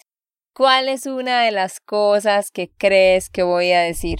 ¿Cuál 0.53 0.89
es 0.89 1.07
una 1.07 1.41
de 1.41 1.53
las 1.53 1.79
cosas 1.79 2.51
que 2.51 2.69
crees 2.69 3.31
que 3.31 3.41
voy 3.41 3.71
a 3.71 3.81
decir? 3.81 4.19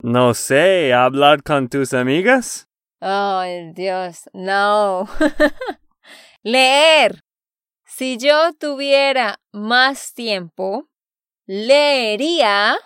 No 0.00 0.32
sé, 0.32 0.92
hablar 0.92 1.42
con 1.42 1.68
tus 1.68 1.92
amigas. 1.92 2.69
Ay, 3.00 3.72
Dios, 3.72 4.28
no. 4.34 5.08
Leer. 6.42 7.24
Si 7.86 8.18
yo 8.18 8.52
tuviera 8.52 9.40
más 9.52 10.12
tiempo, 10.12 10.88
leería 11.46 12.76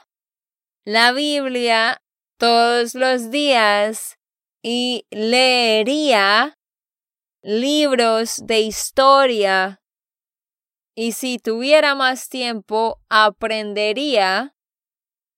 la 0.84 1.12
Biblia 1.12 2.00
todos 2.38 2.94
los 2.94 3.30
días 3.30 4.18
y 4.62 5.06
leería 5.10 6.58
libros 7.42 8.46
de 8.46 8.60
historia. 8.60 9.82
Y 10.94 11.12
si 11.12 11.38
tuviera 11.38 11.94
más 11.96 12.28
tiempo, 12.28 13.00
aprendería 13.08 14.54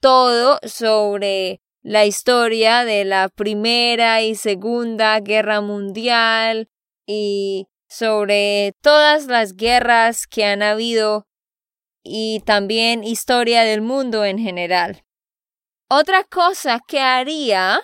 todo 0.00 0.58
sobre 0.62 1.62
la 1.86 2.04
historia 2.04 2.84
de 2.84 3.04
la 3.04 3.28
Primera 3.28 4.20
y 4.20 4.34
Segunda 4.34 5.20
Guerra 5.20 5.60
Mundial 5.60 6.68
y 7.06 7.68
sobre 7.88 8.74
todas 8.82 9.26
las 9.26 9.54
guerras 9.54 10.26
que 10.26 10.44
han 10.44 10.64
habido 10.64 11.28
y 12.02 12.40
también 12.44 13.04
historia 13.04 13.62
del 13.62 13.82
mundo 13.82 14.24
en 14.24 14.40
general. 14.40 15.04
Otra 15.88 16.24
cosa 16.24 16.80
que 16.88 16.98
haría 16.98 17.80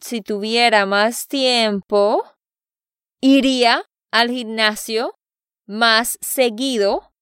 si 0.00 0.22
tuviera 0.22 0.86
más 0.86 1.28
tiempo, 1.28 2.24
iría 3.20 3.84
al 4.10 4.30
gimnasio 4.30 5.18
más 5.66 6.16
seguido. 6.22 7.12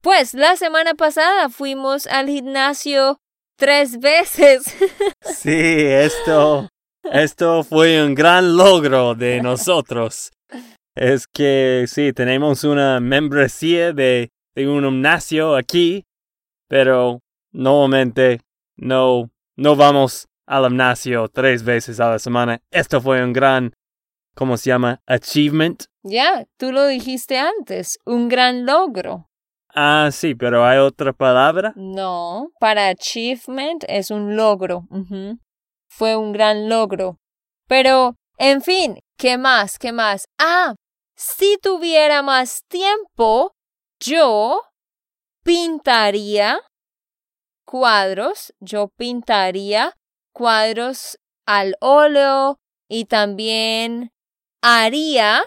Pues 0.00 0.32
la 0.32 0.56
semana 0.56 0.94
pasada 0.94 1.50
fuimos 1.50 2.06
al 2.06 2.28
gimnasio 2.28 3.20
tres 3.56 3.98
veces. 3.98 4.76
Sí, 5.22 5.50
esto, 5.52 6.68
esto 7.04 7.62
fue 7.62 8.02
un 8.02 8.14
gran 8.14 8.56
logro 8.56 9.14
de 9.14 9.40
nosotros. 9.42 10.30
Es 10.94 11.26
que 11.26 11.84
sí, 11.86 12.12
tenemos 12.12 12.64
una 12.64 13.00
membresía 13.00 13.92
de, 13.92 14.30
de 14.54 14.68
un 14.68 14.82
gimnasio 14.82 15.54
aquí, 15.54 16.04
pero 16.68 17.20
nuevamente 17.52 18.40
no, 18.76 19.30
no 19.56 19.76
vamos 19.76 20.26
al 20.46 20.64
gimnasio 20.64 21.28
tres 21.28 21.64
veces 21.64 22.00
a 22.00 22.10
la 22.10 22.18
semana. 22.18 22.60
Esto 22.70 23.00
fue 23.00 23.22
un 23.22 23.32
gran, 23.32 23.72
¿cómo 24.34 24.56
se 24.56 24.70
llama? 24.70 25.00
Achievement. 25.06 25.84
Ya, 26.02 26.46
tú 26.56 26.72
lo 26.72 26.86
dijiste 26.86 27.38
antes, 27.38 27.98
un 28.06 28.28
gran 28.28 28.64
logro. 28.64 29.28
Ah, 29.78 30.08
sí, 30.10 30.34
pero 30.34 30.64
¿hay 30.64 30.78
otra 30.78 31.12
palabra? 31.12 31.74
No, 31.76 32.50
para 32.58 32.88
achievement 32.88 33.84
es 33.88 34.10
un 34.10 34.34
logro. 34.34 34.88
Fue 35.86 36.16
un 36.16 36.32
gran 36.32 36.70
logro. 36.70 37.18
Pero, 37.68 38.14
en 38.38 38.62
fin, 38.62 38.98
¿qué 39.18 39.36
más? 39.36 39.78
¿Qué 39.78 39.92
más? 39.92 40.24
Ah, 40.38 40.76
si 41.14 41.58
tuviera 41.58 42.22
más 42.22 42.62
tiempo, 42.68 43.52
yo 44.00 44.62
pintaría 45.44 46.60
cuadros, 47.66 48.54
yo 48.60 48.88
pintaría 48.96 49.92
cuadros 50.32 51.18
al 51.44 51.76
óleo 51.80 52.56
y 52.88 53.04
también 53.04 54.10
haría 54.62 55.42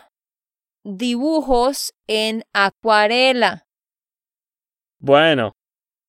dibujos 0.84 1.94
en 2.08 2.44
acuarela. 2.54 3.66
Bueno, 5.00 5.54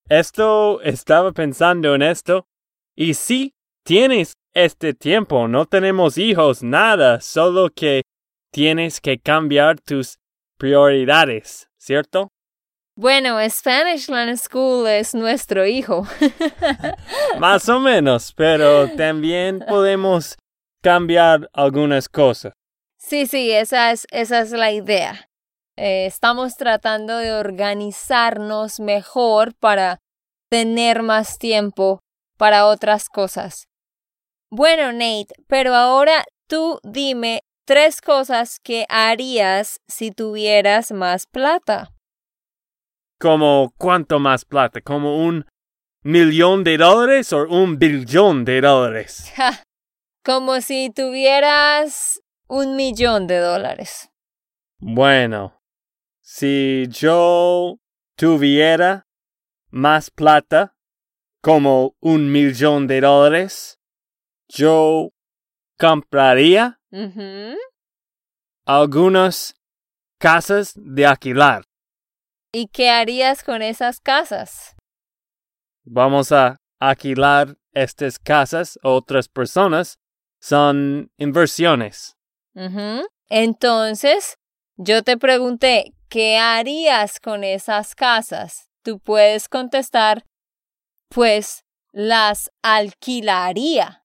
esto 0.08 0.80
estaba 0.82 1.32
pensando 1.32 1.94
en 1.94 2.02
esto. 2.02 2.46
Y 2.96 3.14
si 3.14 3.54
tienes 3.84 4.34
este 4.52 4.94
tiempo, 4.94 5.46
no 5.46 5.66
tenemos 5.66 6.18
hijos, 6.18 6.62
nada, 6.62 7.20
solo 7.20 7.70
que 7.70 8.02
tienes 8.52 9.00
que 9.00 9.18
cambiar 9.18 9.80
tus 9.80 10.18
prioridades, 10.58 11.70
¿cierto? 11.78 12.28
Bueno, 12.96 13.38
Spanishland 13.48 14.36
School 14.36 14.88
es 14.88 15.14
nuestro 15.14 15.64
hijo. 15.64 16.06
Más 17.38 17.68
o 17.68 17.78
menos, 17.78 18.34
pero 18.34 18.90
también 18.96 19.64
podemos 19.66 20.36
cambiar 20.82 21.48
algunas 21.52 22.08
cosas. 22.08 22.52
Sí, 22.98 23.26
sí, 23.26 23.52
esa 23.52 23.92
es, 23.92 24.06
esa 24.10 24.40
es 24.40 24.50
la 24.50 24.72
idea. 24.72 25.29
Eh, 25.76 26.06
estamos 26.06 26.56
tratando 26.56 27.18
de 27.18 27.32
organizarnos 27.32 28.80
mejor 28.80 29.54
para 29.54 29.98
tener 30.50 31.02
más 31.02 31.38
tiempo 31.38 32.00
para 32.36 32.66
otras 32.66 33.08
cosas. 33.08 33.68
Bueno, 34.50 34.92
Nate, 34.92 35.34
pero 35.46 35.74
ahora 35.74 36.24
tú 36.48 36.80
dime 36.82 37.42
tres 37.66 38.00
cosas 38.00 38.58
que 38.58 38.84
harías 38.88 39.78
si 39.88 40.10
tuvieras 40.10 40.90
más 40.90 41.26
plata. 41.26 41.90
¿Como 43.20 43.72
cuánto 43.78 44.18
más 44.18 44.44
plata? 44.44 44.80
¿Como 44.80 45.24
un 45.24 45.46
millón 46.02 46.64
de 46.64 46.78
dólares 46.78 47.32
o 47.32 47.46
un 47.46 47.78
billón 47.78 48.44
de 48.44 48.60
dólares? 48.60 49.32
Como 50.24 50.60
si 50.60 50.90
tuvieras 50.90 52.20
un 52.48 52.76
millón 52.76 53.26
de 53.26 53.38
dólares. 53.38 54.10
Bueno, 54.80 55.59
si 56.32 56.86
yo 56.90 57.80
tuviera 58.16 59.04
más 59.70 60.12
plata, 60.12 60.76
como 61.42 61.96
un 62.00 62.30
millón 62.30 62.86
de 62.86 63.00
dólares, 63.00 63.80
yo 64.48 65.10
compraría 65.76 66.78
algunas 68.64 69.56
casas 70.18 70.72
de 70.76 71.04
alquilar. 71.04 71.64
¿Y 72.52 72.68
qué 72.68 72.90
harías 72.90 73.42
con 73.42 73.60
esas 73.60 73.98
casas? 73.98 74.76
Vamos 75.82 76.30
a 76.30 76.58
alquilar 76.78 77.56
estas 77.72 78.20
casas 78.20 78.78
a 78.84 78.88
otras 78.90 79.28
personas. 79.28 79.98
Son 80.40 81.10
inversiones. 81.16 82.16
Entonces, 83.28 84.36
yo 84.76 85.02
te 85.02 85.16
pregunté, 85.16 85.92
¿qué 86.10 86.36
harías 86.36 87.20
con 87.20 87.44
esas 87.44 87.94
casas? 87.94 88.68
Tú 88.82 88.98
puedes 88.98 89.48
contestar, 89.48 90.26
pues 91.08 91.64
las 91.92 92.50
alquilaría. 92.62 94.04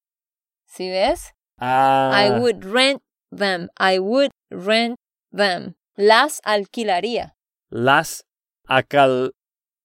¿Sí 0.65 0.89
ves? 0.89 1.34
Ah. 1.60 2.12
I 2.13 2.39
would 2.39 2.63
rent 2.63 3.02
them. 3.32 3.70
I 3.80 4.00
would 4.00 4.32
rent 4.50 4.96
them. 5.32 5.76
Las 5.96 6.41
alquilaría. 6.44 7.36
Las 7.70 8.24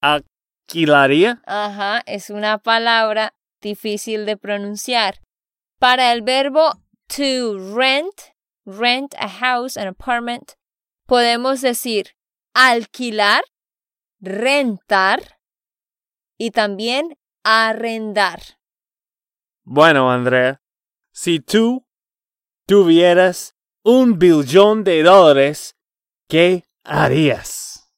alquilaría. 0.02 1.42
Ajá, 1.46 2.02
es 2.06 2.30
una 2.30 2.58
palabra 2.58 3.32
difícil 3.60 4.26
de 4.26 4.36
pronunciar. 4.36 5.20
Para 5.78 6.12
el 6.12 6.22
verbo 6.22 6.82
to 7.08 7.58
rent, 7.74 8.34
rent 8.66 9.14
a 9.18 9.28
house, 9.28 9.76
an 9.76 9.88
apartment, 9.88 10.54
podemos 11.10 11.60
decir 11.60 12.14
alquilar, 12.54 13.42
rentar 14.20 15.40
y 16.38 16.52
también 16.52 17.18
arrendar. 17.42 18.40
Bueno, 19.64 20.12
Andrea, 20.12 20.62
si 21.10 21.40
tú 21.40 21.84
tuvieras 22.64 23.56
un 23.82 24.20
billón 24.20 24.84
de 24.84 25.02
dólares, 25.02 25.74
¿qué 26.28 26.62
harías? 26.84 27.92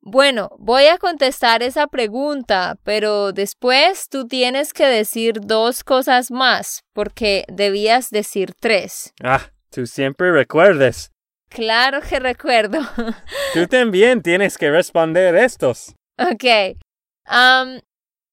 Bueno, 0.00 0.50
voy 0.60 0.84
a 0.84 0.98
contestar 0.98 1.64
esa 1.64 1.88
pregunta, 1.88 2.78
pero 2.84 3.32
después 3.32 4.08
tú 4.08 4.28
tienes 4.28 4.72
que 4.72 4.86
decir 4.86 5.40
dos 5.40 5.82
cosas 5.82 6.30
más, 6.30 6.84
porque 6.92 7.44
debías 7.48 8.10
decir 8.10 8.54
tres. 8.54 9.12
Ah, 9.24 9.50
tú 9.70 9.86
siempre 9.86 10.30
recuerdes. 10.30 11.13
Claro 11.54 12.00
que 12.00 12.18
recuerdo. 12.18 12.80
Tú 13.54 13.68
también 13.68 14.22
tienes 14.22 14.58
que 14.58 14.72
responder 14.72 15.36
estos. 15.36 15.94
Ok. 16.18 16.76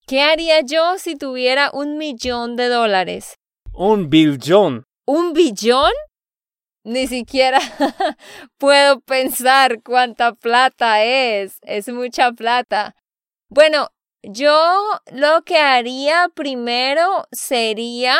¿Qué 0.07 0.21
haría 0.23 0.61
yo 0.61 0.97
si 0.97 1.15
tuviera 1.15 1.69
un 1.71 1.99
millón 1.99 2.55
de 2.55 2.67
dólares? 2.67 3.35
Un 3.73 4.09
billón. 4.09 4.85
¿Un 5.05 5.33
billón? 5.33 5.91
Ni 6.83 7.05
siquiera 7.05 7.59
puedo 8.57 9.01
pensar 9.01 9.83
cuánta 9.83 10.33
plata 10.33 11.03
es. 11.03 11.59
Es 11.61 11.89
mucha 11.89 12.31
plata. 12.31 12.95
Bueno, 13.49 13.89
yo 14.23 14.81
lo 15.11 15.43
que 15.43 15.59
haría 15.59 16.27
primero 16.33 17.27
sería 17.31 18.19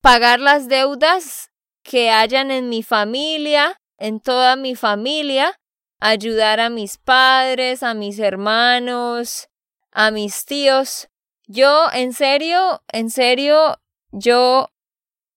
pagar 0.00 0.40
las 0.40 0.66
deudas 0.68 1.52
que 1.86 2.10
hayan 2.10 2.50
en 2.50 2.68
mi 2.68 2.82
familia, 2.82 3.80
en 3.96 4.18
toda 4.20 4.56
mi 4.56 4.74
familia, 4.74 5.58
ayudar 6.00 6.58
a 6.58 6.68
mis 6.68 6.98
padres, 6.98 7.82
a 7.84 7.94
mis 7.94 8.18
hermanos, 8.18 9.48
a 9.92 10.10
mis 10.10 10.44
tíos 10.44 11.08
Yo, 11.46 11.86
en 11.92 12.12
serio, 12.12 12.82
en 12.88 13.08
serio, 13.08 13.80
yo 14.10 14.68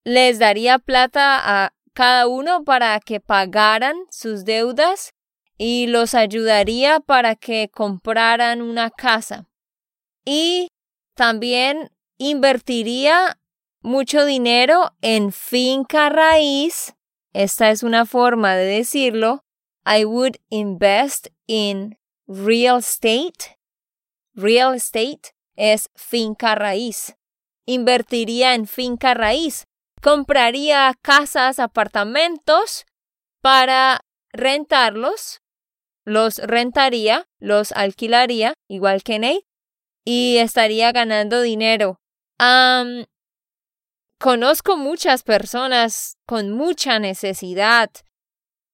les 0.04 0.40
daría 0.40 0.80
plata 0.80 1.38
a 1.64 1.72
cada 1.94 2.26
uno 2.26 2.64
para 2.64 2.98
que 2.98 3.20
pagaran 3.20 3.96
sus 4.10 4.44
deudas 4.44 5.12
y 5.56 5.86
los 5.86 6.14
ayudaría 6.14 6.98
para 6.98 7.36
que 7.36 7.68
compraran 7.72 8.60
una 8.60 8.90
casa. 8.90 9.48
Y 10.24 10.68
también 11.14 11.92
invertiría 12.18 13.39
mucho 13.82 14.24
dinero 14.24 14.92
en 15.00 15.32
finca 15.32 16.08
raíz. 16.08 16.94
Esta 17.32 17.70
es 17.70 17.82
una 17.82 18.06
forma 18.06 18.56
de 18.56 18.64
decirlo. 18.66 19.44
I 19.86 20.04
would 20.04 20.36
invest 20.50 21.28
in 21.46 21.98
real 22.26 22.78
estate. 22.78 23.58
Real 24.34 24.74
estate 24.74 25.34
es 25.56 25.90
finca 25.94 26.54
raíz. 26.54 27.16
Invertiría 27.66 28.54
en 28.54 28.66
finca 28.66 29.14
raíz. 29.14 29.66
Compraría 30.02 30.94
casas, 31.02 31.58
apartamentos 31.58 32.86
para 33.40 34.00
rentarlos. 34.32 35.40
Los 36.04 36.38
rentaría, 36.38 37.28
los 37.38 37.72
alquilaría, 37.72 38.54
igual 38.68 39.02
que 39.02 39.18
Nate, 39.18 39.46
y 40.04 40.38
estaría 40.38 40.92
ganando 40.92 41.42
dinero. 41.42 42.00
Conozco 44.20 44.76
muchas 44.76 45.22
personas 45.22 46.18
con 46.26 46.52
mucha 46.52 46.98
necesidad. 46.98 47.90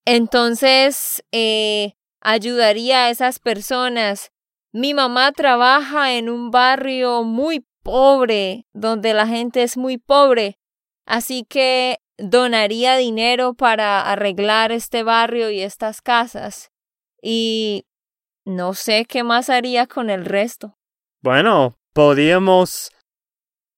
Entonces, 0.04 1.24
eh, 1.32 1.94
ayudaría 2.20 3.04
a 3.04 3.10
esas 3.10 3.38
personas. 3.38 4.32
Mi 4.72 4.92
mamá 4.92 5.32
trabaja 5.32 6.14
en 6.14 6.28
un 6.28 6.50
barrio 6.50 7.22
muy 7.22 7.64
pobre, 7.82 8.66
donde 8.74 9.14
la 9.14 9.26
gente 9.26 9.62
es 9.62 9.76
muy 9.76 9.96
pobre, 9.96 10.58
así 11.06 11.44
que 11.48 11.98
donaría 12.18 12.96
dinero 12.96 13.54
para 13.54 14.00
arreglar 14.10 14.72
este 14.72 15.04
barrio 15.04 15.50
y 15.50 15.60
estas 15.60 16.02
casas. 16.02 16.72
Y 17.22 17.86
no 18.44 18.74
sé 18.74 19.04
qué 19.06 19.22
más 19.22 19.48
haría 19.48 19.86
con 19.86 20.10
el 20.10 20.24
resto. 20.24 20.76
Bueno, 21.22 21.78
podríamos... 21.92 22.90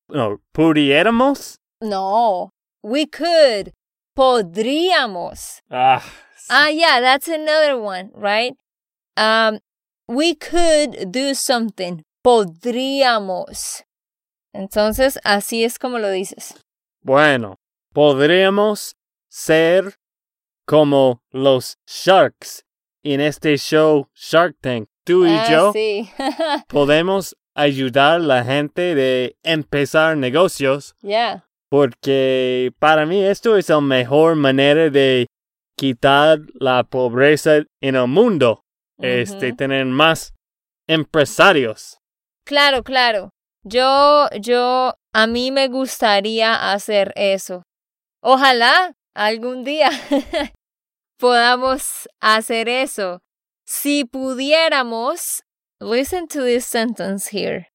No, 0.09 0.41
¿pudiéramos? 0.53 1.58
No, 1.81 2.51
we 2.83 3.07
could. 3.07 3.73
Podríamos. 4.17 5.61
Ah, 5.71 6.03
Ah, 6.51 6.69
yeah, 6.69 7.01
that's 7.01 7.29
another 7.29 7.79
one, 7.79 8.11
right? 8.15 8.55
Um, 9.17 9.59
we 10.09 10.35
could 10.35 11.13
do 11.13 11.35
something. 11.35 12.03
Podríamos. 12.25 13.83
Entonces, 14.55 15.19
así 15.25 15.63
es 15.65 15.79
como 15.79 15.99
lo 15.99 16.11
dices. 16.11 16.55
Bueno, 17.03 17.57
podríamos 17.95 18.95
ser 19.29 19.97
como 20.67 21.21
los 21.33 21.77
Sharks 21.87 22.65
en 23.03 23.21
este 23.21 23.57
show 23.59 24.09
Shark 24.15 24.57
Tank. 24.63 24.89
Tú 25.05 25.27
y 25.27 25.31
ah, 25.31 25.47
yo 25.51 25.73
Sí. 25.73 26.11
podemos 26.69 27.37
ayudar 27.55 28.17
a 28.17 28.19
la 28.19 28.45
gente 28.45 28.95
de 28.95 29.37
empezar 29.43 30.17
negocios 30.17 30.95
yeah. 31.03 31.45
Porque 31.71 32.73
para 32.79 33.07
mí 33.07 33.23
esto 33.23 33.57
es 33.57 33.69
la 33.69 33.81
mejor 33.81 34.37
manera 34.37 34.91
de 34.91 35.27
quitar 35.77 36.41
la 36.55 36.85
pobreza 36.85 37.63
en 37.81 37.97
el 37.97 38.09
mundo. 38.09 38.63
Este, 39.01 39.49
Ujú. 39.49 39.57
tener 39.57 39.87
más 39.87 40.35
empresarios. 40.89 41.99
Claro, 42.45 42.83
claro. 42.83 43.31
Yo, 43.63 44.29
yo, 44.41 44.95
a 45.13 45.27
mí 45.27 45.53
me 45.53 45.69
gustaría 45.69 46.73
hacer 46.73 47.13
eso. 47.15 47.63
Ojalá 48.23 48.95
algún 49.15 49.63
día 49.63 49.91
podamos 51.19 52.09
hacer 52.21 52.69
eso. 52.69 53.21
Si 53.67 54.05
pudiéramos, 54.05 55.43
listen 55.81 56.27
to 56.27 56.43
this 56.43 56.65
sentence 56.67 57.29
here. 57.29 57.69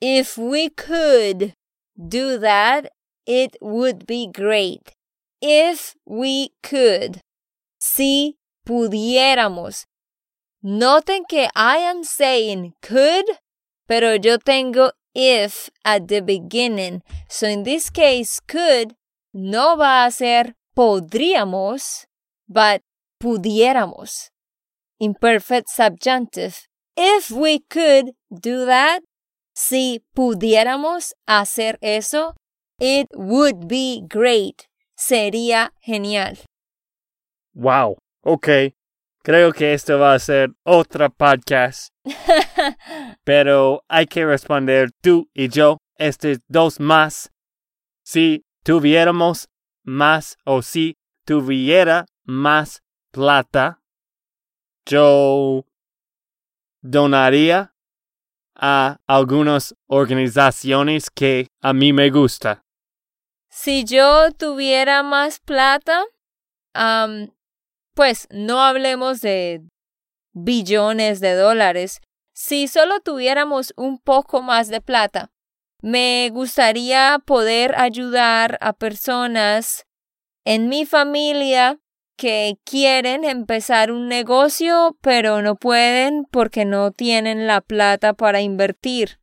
If 0.00 0.36
we 0.36 0.70
could 0.70 1.54
do 1.96 2.38
that, 2.40 2.90
it 3.26 3.56
would 3.60 4.06
be 4.06 4.26
great. 4.26 4.92
If 5.40 5.94
we 6.06 6.50
could. 6.62 7.20
Si 7.78 8.36
pudiéramos. 8.66 9.84
Noten 10.62 11.24
que 11.28 11.48
I 11.54 11.76
am 11.78 12.04
saying 12.04 12.72
could, 12.80 13.26
pero 13.86 14.16
yo 14.16 14.38
tengo 14.38 14.92
if 15.14 15.68
at 15.84 16.08
the 16.08 16.20
beginning. 16.20 17.02
So 17.28 17.46
in 17.46 17.64
this 17.64 17.90
case, 17.90 18.40
could 18.40 18.94
no 19.34 19.76
va 19.76 20.06
a 20.06 20.10
ser 20.10 20.54
podríamos, 20.76 22.06
but 22.48 22.80
pudiéramos. 23.22 24.30
Imperfect 24.98 25.68
subjunctive. 25.68 26.66
If 26.96 27.30
we 27.30 27.58
could 27.58 28.12
do 28.30 28.64
that, 28.64 29.02
si 29.54 30.02
pudiéramos 30.16 31.12
hacer 31.28 31.76
eso, 31.82 32.34
it 32.78 33.08
would 33.14 33.68
be 33.68 34.02
great. 34.06 34.66
Sería 34.96 35.70
genial. 35.80 36.38
Wow. 37.54 37.98
Ok. 38.22 38.74
Creo 39.22 39.52
que 39.52 39.72
esto 39.72 39.98
va 39.98 40.14
a 40.14 40.18
ser 40.18 40.50
otra 40.64 41.08
podcast. 41.08 41.88
Pero 43.24 43.82
hay 43.88 44.06
que 44.06 44.26
responder 44.26 44.90
tú 45.02 45.28
y 45.32 45.48
yo, 45.48 45.78
estos 45.96 46.38
dos 46.48 46.78
más. 46.78 47.30
Si 48.04 48.44
tuviéramos 48.62 49.48
más 49.82 50.36
o 50.44 50.60
si 50.60 50.96
tuviera 51.24 52.04
más 52.24 52.82
plata, 53.12 53.80
yo 54.84 55.64
donaría 56.82 57.74
a 58.54 58.98
algunas 59.06 59.74
organizaciones 59.86 61.08
que 61.10 61.48
a 61.62 61.72
mí 61.72 61.92
me 61.92 62.10
gusta. 62.10 62.63
Si 63.56 63.84
yo 63.84 64.32
tuviera 64.32 65.04
más 65.04 65.38
plata, 65.38 66.02
am, 66.74 67.32
pues 67.94 68.26
no 68.32 68.60
hablemos 68.60 69.20
de 69.20 69.62
billones 70.32 71.20
de 71.20 71.34
dólares. 71.34 72.00
Si 72.34 72.66
solo 72.66 72.98
tuviéramos 72.98 73.72
un 73.76 73.98
poco 73.98 74.42
más 74.42 74.66
de 74.70 74.80
plata, 74.80 75.30
me 75.80 76.30
gustaría 76.32 77.20
poder 77.24 77.76
ayudar 77.78 78.58
a 78.60 78.72
personas 78.72 79.86
en 80.44 80.68
mi 80.68 80.84
familia 80.84 81.78
que 82.16 82.58
quieren 82.64 83.22
empezar 83.22 83.92
un 83.92 84.08
negocio, 84.08 84.98
pero 85.00 85.42
no 85.42 85.54
pueden 85.54 86.24
porque 86.24 86.64
no 86.64 86.90
tienen 86.90 87.46
la 87.46 87.60
plata 87.60 88.14
para 88.14 88.40
invertir. 88.40 89.20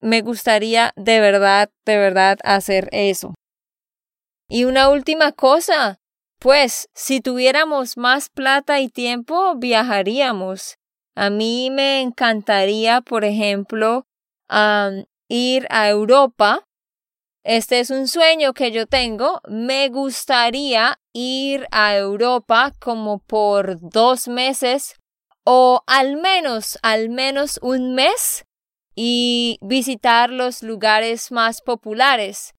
Me 0.00 0.22
gustaría 0.22 0.92
de 0.96 1.20
verdad, 1.20 1.70
de 1.84 1.98
verdad 1.98 2.38
hacer 2.44 2.88
eso. 2.92 3.34
Y 4.48 4.64
una 4.64 4.88
última 4.88 5.32
cosa, 5.32 5.98
pues 6.38 6.88
si 6.94 7.20
tuviéramos 7.20 7.96
más 7.96 8.28
plata 8.30 8.80
y 8.80 8.88
tiempo, 8.88 9.54
viajaríamos. 9.56 10.76
A 11.14 11.30
mí 11.30 11.70
me 11.70 12.00
encantaría, 12.00 13.00
por 13.00 13.24
ejemplo, 13.24 14.06
ir 15.28 15.66
a 15.70 15.88
Europa. 15.88 16.64
Este 17.44 17.80
es 17.80 17.90
un 17.90 18.08
sueño 18.08 18.54
que 18.54 18.72
yo 18.72 18.86
tengo. 18.86 19.40
Me 19.48 19.88
gustaría 19.88 20.98
ir 21.12 21.66
a 21.70 21.96
Europa 21.96 22.72
como 22.78 23.18
por 23.18 23.78
dos 23.80 24.28
meses 24.28 24.94
o 25.44 25.82
al 25.86 26.16
menos, 26.16 26.78
al 26.82 27.08
menos 27.08 27.58
un 27.62 27.94
mes 27.94 28.44
y 29.00 29.60
visitar 29.62 30.28
los 30.28 30.64
lugares 30.64 31.30
más 31.30 31.62
populares. 31.62 32.52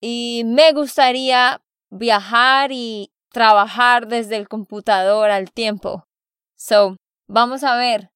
Y 0.00 0.44
me 0.46 0.72
gustaría 0.72 1.60
viajar 1.90 2.70
y 2.70 3.10
trabajar 3.32 4.06
desde 4.06 4.36
el 4.36 4.46
computador 4.46 5.28
al 5.28 5.50
tiempo. 5.50 6.04
So, 6.56 6.96
vamos 7.26 7.64
a 7.64 7.76
ver 7.76 8.10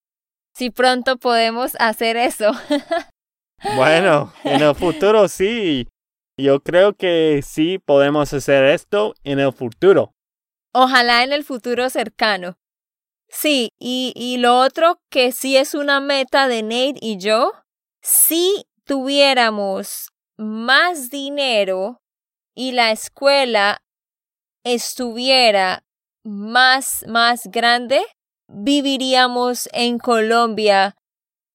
si 0.55 0.71
pronto 0.71 1.17
podemos 1.17 1.77
hacer 1.81 2.17
eso. 2.17 2.53
Bueno, 3.77 4.33
en 4.43 4.63
el 4.63 4.75
futuro 4.75 5.29
sí. 5.29 5.87
Yo 6.39 6.63
creo 6.63 6.95
que 6.95 7.43
sí 7.45 7.79
podemos 7.79 8.33
hacer 8.33 8.65
esto 8.65 9.13
en 9.23 9.39
el 9.39 9.53
futuro. 9.53 10.15
Ojalá 10.73 11.25
en 11.25 11.35
el 11.35 11.45
futuro 11.45 11.91
cercano. 11.91 12.57
Sí, 13.31 13.71
y, 13.79 14.13
y 14.17 14.39
lo 14.39 14.59
otro 14.59 15.01
que 15.09 15.31
sí 15.31 15.57
es 15.57 15.75
una 15.75 16.01
meta 16.01 16.49
de 16.49 16.63
Nate 16.63 16.99
y 17.01 17.17
yo, 17.19 17.53
si 18.03 18.67
tuviéramos 18.85 20.09
más 20.37 21.11
dinero 21.11 22.03
y 22.55 22.73
la 22.73 22.91
escuela 22.91 23.83
estuviera 24.65 25.85
más, 26.25 27.05
más 27.07 27.43
grande, 27.45 28.05
viviríamos 28.49 29.69
en 29.73 29.99
Colombia 29.99 30.97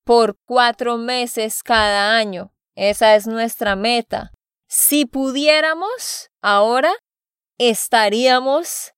por 0.06 0.38
cuatro 0.46 0.98
meses 0.98 1.62
cada 1.62 2.16
año. 2.16 2.54
Esa 2.76 3.16
es 3.16 3.28
nuestra 3.28 3.76
meta. 3.76 4.32
Si 4.68 5.06
pudiéramos, 5.06 6.30
ahora 6.42 6.94
estaríamos 7.58 8.94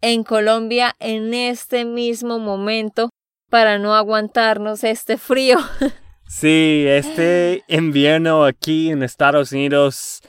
en 0.00 0.24
Colombia 0.24 0.94
en 0.98 1.34
este 1.34 1.84
mismo 1.84 2.38
momento 2.38 3.10
para 3.50 3.78
no 3.78 3.94
aguantarnos 3.94 4.84
este 4.84 5.16
frío. 5.16 5.58
Sí, 6.30 6.84
este 6.86 7.64
invierno 7.68 8.44
aquí 8.44 8.90
en 8.90 9.02
Estados 9.02 9.50
Unidos 9.52 10.20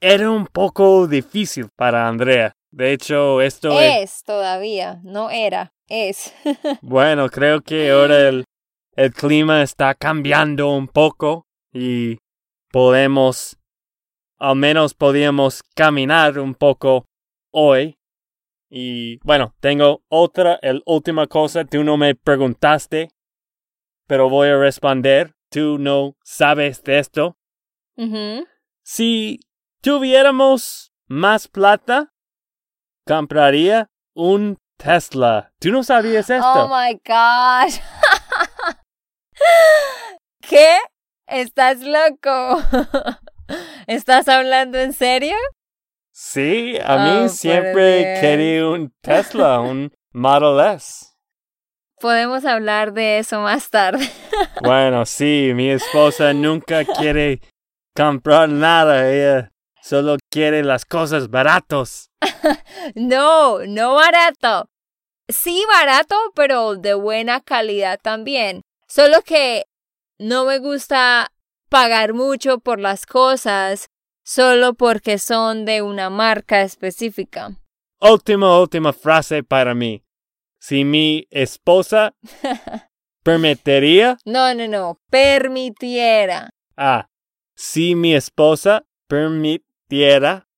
era 0.00 0.30
un 0.30 0.46
poco 0.46 1.06
difícil 1.06 1.68
para 1.76 2.08
Andrea. 2.08 2.52
De 2.70 2.94
hecho, 2.94 3.42
esto 3.42 3.78
es 3.78 4.22
todavía, 4.24 4.98
no 5.04 5.28
era, 5.28 5.72
es. 5.88 6.34
bueno, 6.80 7.28
creo 7.28 7.60
que 7.60 7.90
ahora 7.90 8.28
el, 8.28 8.44
el 8.96 9.12
clima 9.12 9.62
está 9.62 9.94
cambiando 9.94 10.70
un 10.70 10.88
poco 10.88 11.44
y 11.70 12.16
podemos, 12.72 13.58
al 14.38 14.56
menos 14.56 14.94
podíamos 14.94 15.62
caminar 15.74 16.38
un 16.38 16.54
poco 16.54 17.04
hoy. 17.52 17.96
Y 18.68 19.18
bueno, 19.18 19.54
tengo 19.60 20.02
otra, 20.08 20.58
el 20.62 20.82
última 20.86 21.26
cosa, 21.26 21.64
tú 21.64 21.84
no 21.84 21.96
me 21.96 22.14
preguntaste, 22.14 23.10
pero 24.06 24.28
voy 24.28 24.48
a 24.48 24.58
responder, 24.58 25.34
tú 25.50 25.78
no 25.78 26.16
sabes 26.24 26.82
de 26.82 26.98
esto. 26.98 27.36
Si 28.82 29.40
tuviéramos 29.80 30.92
más 31.06 31.48
plata, 31.48 32.12
compraría 33.06 33.88
un 34.14 34.58
Tesla. 34.76 35.52
¿Tú 35.58 35.70
no 35.70 35.82
sabías 35.82 36.28
esto? 36.28 36.46
Oh 36.46 36.68
my 36.68 36.94
gosh. 37.04 37.80
¿Qué? 40.40 40.78
Estás 41.26 41.80
loco. 41.80 42.62
¿Estás 43.86 44.28
hablando 44.28 44.78
en 44.78 44.92
serio? 44.92 45.36
Sí, 46.18 46.78
a 46.82 46.96
mí 46.96 47.24
oh, 47.26 47.28
siempre 47.28 48.18
quería 48.22 48.66
un 48.66 48.90
Tesla, 49.02 49.60
un 49.60 49.92
Model 50.14 50.74
S. 50.74 51.08
Podemos 52.00 52.46
hablar 52.46 52.94
de 52.94 53.18
eso 53.18 53.42
más 53.42 53.68
tarde. 53.68 54.08
bueno, 54.62 55.04
sí, 55.04 55.52
mi 55.54 55.68
esposa 55.68 56.32
nunca 56.32 56.86
quiere 56.86 57.42
comprar 57.94 58.48
nada, 58.48 59.12
ella 59.12 59.52
solo 59.82 60.16
quiere 60.30 60.64
las 60.64 60.86
cosas 60.86 61.28
baratos. 61.28 62.08
no, 62.94 63.66
no 63.66 63.94
barato. 63.96 64.70
Sí, 65.28 65.66
barato, 65.70 66.16
pero 66.34 66.76
de 66.76 66.94
buena 66.94 67.42
calidad 67.42 68.00
también. 68.02 68.62
Solo 68.88 69.20
que 69.20 69.66
no 70.18 70.46
me 70.46 70.60
gusta 70.60 71.30
pagar 71.68 72.14
mucho 72.14 72.58
por 72.58 72.80
las 72.80 73.04
cosas 73.04 73.90
solo 74.26 74.74
porque 74.74 75.18
son 75.18 75.64
de 75.64 75.82
una 75.82 76.10
marca 76.10 76.62
específica. 76.62 77.56
Última, 78.00 78.58
última 78.58 78.92
frase 78.92 79.42
para 79.42 79.74
mí. 79.74 80.02
Si 80.58 80.84
mi 80.84 81.26
esposa 81.30 82.14
permitiría. 83.22 84.18
No, 84.24 84.52
no, 84.52 84.66
no. 84.66 84.98
Permitiera. 85.10 86.50
Ah, 86.76 87.08
si 87.54 87.94
mi 87.94 88.14
esposa 88.14 88.84
permitiera, 89.06 90.48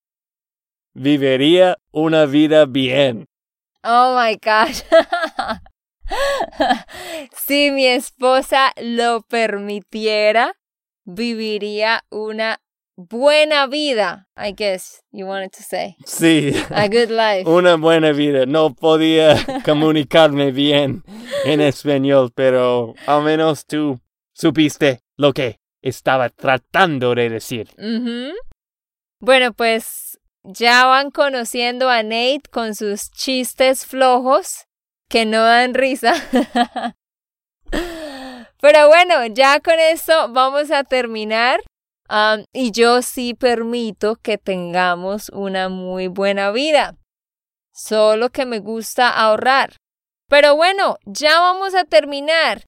viviría 0.93 1.77
una 1.91 2.25
vida 2.25 2.65
bien. 2.65 3.25
Oh 3.83 4.17
my 4.19 4.35
gosh. 4.43 4.81
si 7.33 7.69
mi 7.71 7.85
esposa 7.85 8.73
lo 8.81 9.21
permitiera, 9.21 10.53
viviría 11.05 12.03
una 12.09 12.59
buena 12.99 13.67
vida, 13.67 14.27
I 14.35 14.51
guess 14.51 15.01
you 15.11 15.25
wanted 15.25 15.51
to 15.53 15.63
say. 15.63 15.95
Sí. 16.05 16.53
A 16.69 16.87
good 16.89 17.09
life. 17.09 17.45
Una 17.49 17.77
buena 17.77 18.11
vida. 18.11 18.45
No 18.45 18.73
podía 18.73 19.35
comunicarme 19.63 20.51
bien 20.51 21.03
en 21.45 21.61
español, 21.61 22.31
pero 22.35 22.93
al 23.07 23.23
menos 23.23 23.65
tú 23.65 23.99
supiste 24.33 24.99
lo 25.15 25.33
que 25.33 25.59
estaba 25.81 26.29
tratando 26.29 27.15
de 27.15 27.29
decir. 27.29 27.69
Bueno, 29.21 29.53
pues 29.53 30.19
ya 30.43 30.85
van 30.85 31.11
conociendo 31.11 31.89
a 31.89 32.03
Nate 32.03 32.43
con 32.51 32.75
sus 32.75 33.11
chistes 33.11 33.85
flojos 33.85 34.65
que 35.07 35.25
no 35.25 35.43
dan 35.43 35.73
risa. 35.73 36.13
Pero 38.61 38.87
bueno, 38.87 39.25
ya 39.27 39.61
con 39.61 39.79
eso 39.79 40.29
vamos 40.33 40.69
a 40.71 40.83
terminar. 40.83 41.61
Y 42.53 42.71
yo 42.71 43.01
sí 43.01 43.33
permito 43.33 44.15
que 44.15 44.37
tengamos 44.37 45.29
una 45.29 45.69
muy 45.69 46.07
buena 46.07 46.51
vida. 46.51 46.97
Solo 47.71 48.29
que 48.29 48.45
me 48.45 48.59
gusta 48.59 49.09
ahorrar. 49.09 49.77
Pero 50.27 50.55
bueno, 50.55 50.97
ya 51.05 51.39
vamos 51.39 51.75
a 51.75 51.85
terminar. 51.85 52.65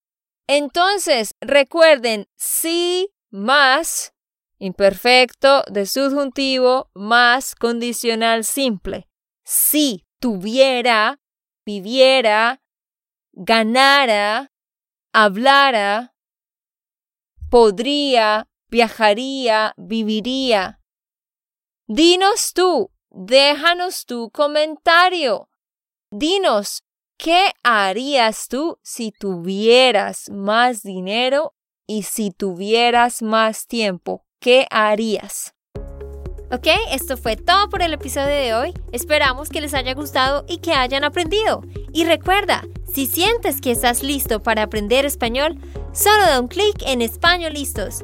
Entonces, 0.48 1.36
recuerden, 1.42 2.28
sí 2.36 3.10
más 3.30 4.14
imperfecto 4.58 5.64
de 5.72 5.86
subjuntivo 5.86 6.90
más 6.94 7.56
condicional 7.56 8.44
simple. 8.44 9.08
Si 9.44 10.06
tuviera, 10.20 11.20
viviera, 11.66 12.62
ganara, 13.34 14.52
hablara, 15.14 16.14
podría, 17.50 18.48
viajaría, 18.72 19.74
viviría. 19.78 20.80
Dinos 21.88 22.54
tú, 22.54 22.90
déjanos 23.10 24.06
tu 24.06 24.32
comentario. 24.32 25.50
Dinos, 26.10 26.84
¿qué 27.18 27.52
harías 27.64 28.48
tú 28.48 28.80
si 28.82 29.12
tuvieras 29.12 30.30
más 30.30 30.84
dinero 30.84 31.54
y 31.86 32.04
si 32.04 32.32
tuvieras 32.32 33.22
más 33.22 33.68
tiempo? 33.68 34.26
¿Qué 34.40 34.66
harías? 34.72 35.54
Ok, 36.54 36.68
esto 36.92 37.16
fue 37.16 37.38
todo 37.38 37.70
por 37.70 37.82
el 37.82 37.94
episodio 37.94 38.28
de 38.28 38.54
hoy. 38.54 38.74
Esperamos 38.92 39.50
que 39.50 39.62
les 39.62 39.74
haya 39.74 39.94
gustado 39.94 40.46
y 40.48 40.58
que 40.58 40.74
hayan 40.74 41.04
aprendido. 41.04 41.62
Y 41.94 42.06
recuerda, 42.06 42.64
si 42.94 43.06
sientes 43.06 43.62
que 43.62 43.72
estás 43.72 44.04
listo 44.04 44.42
para 44.42 44.64
aprender 44.64 45.06
español, 45.06 45.58
solo 45.94 46.24
da 46.26 46.42
un 46.42 46.50
clic 46.50 46.82
en 46.86 47.02
Español 47.02 47.54
Listos. 47.54 48.04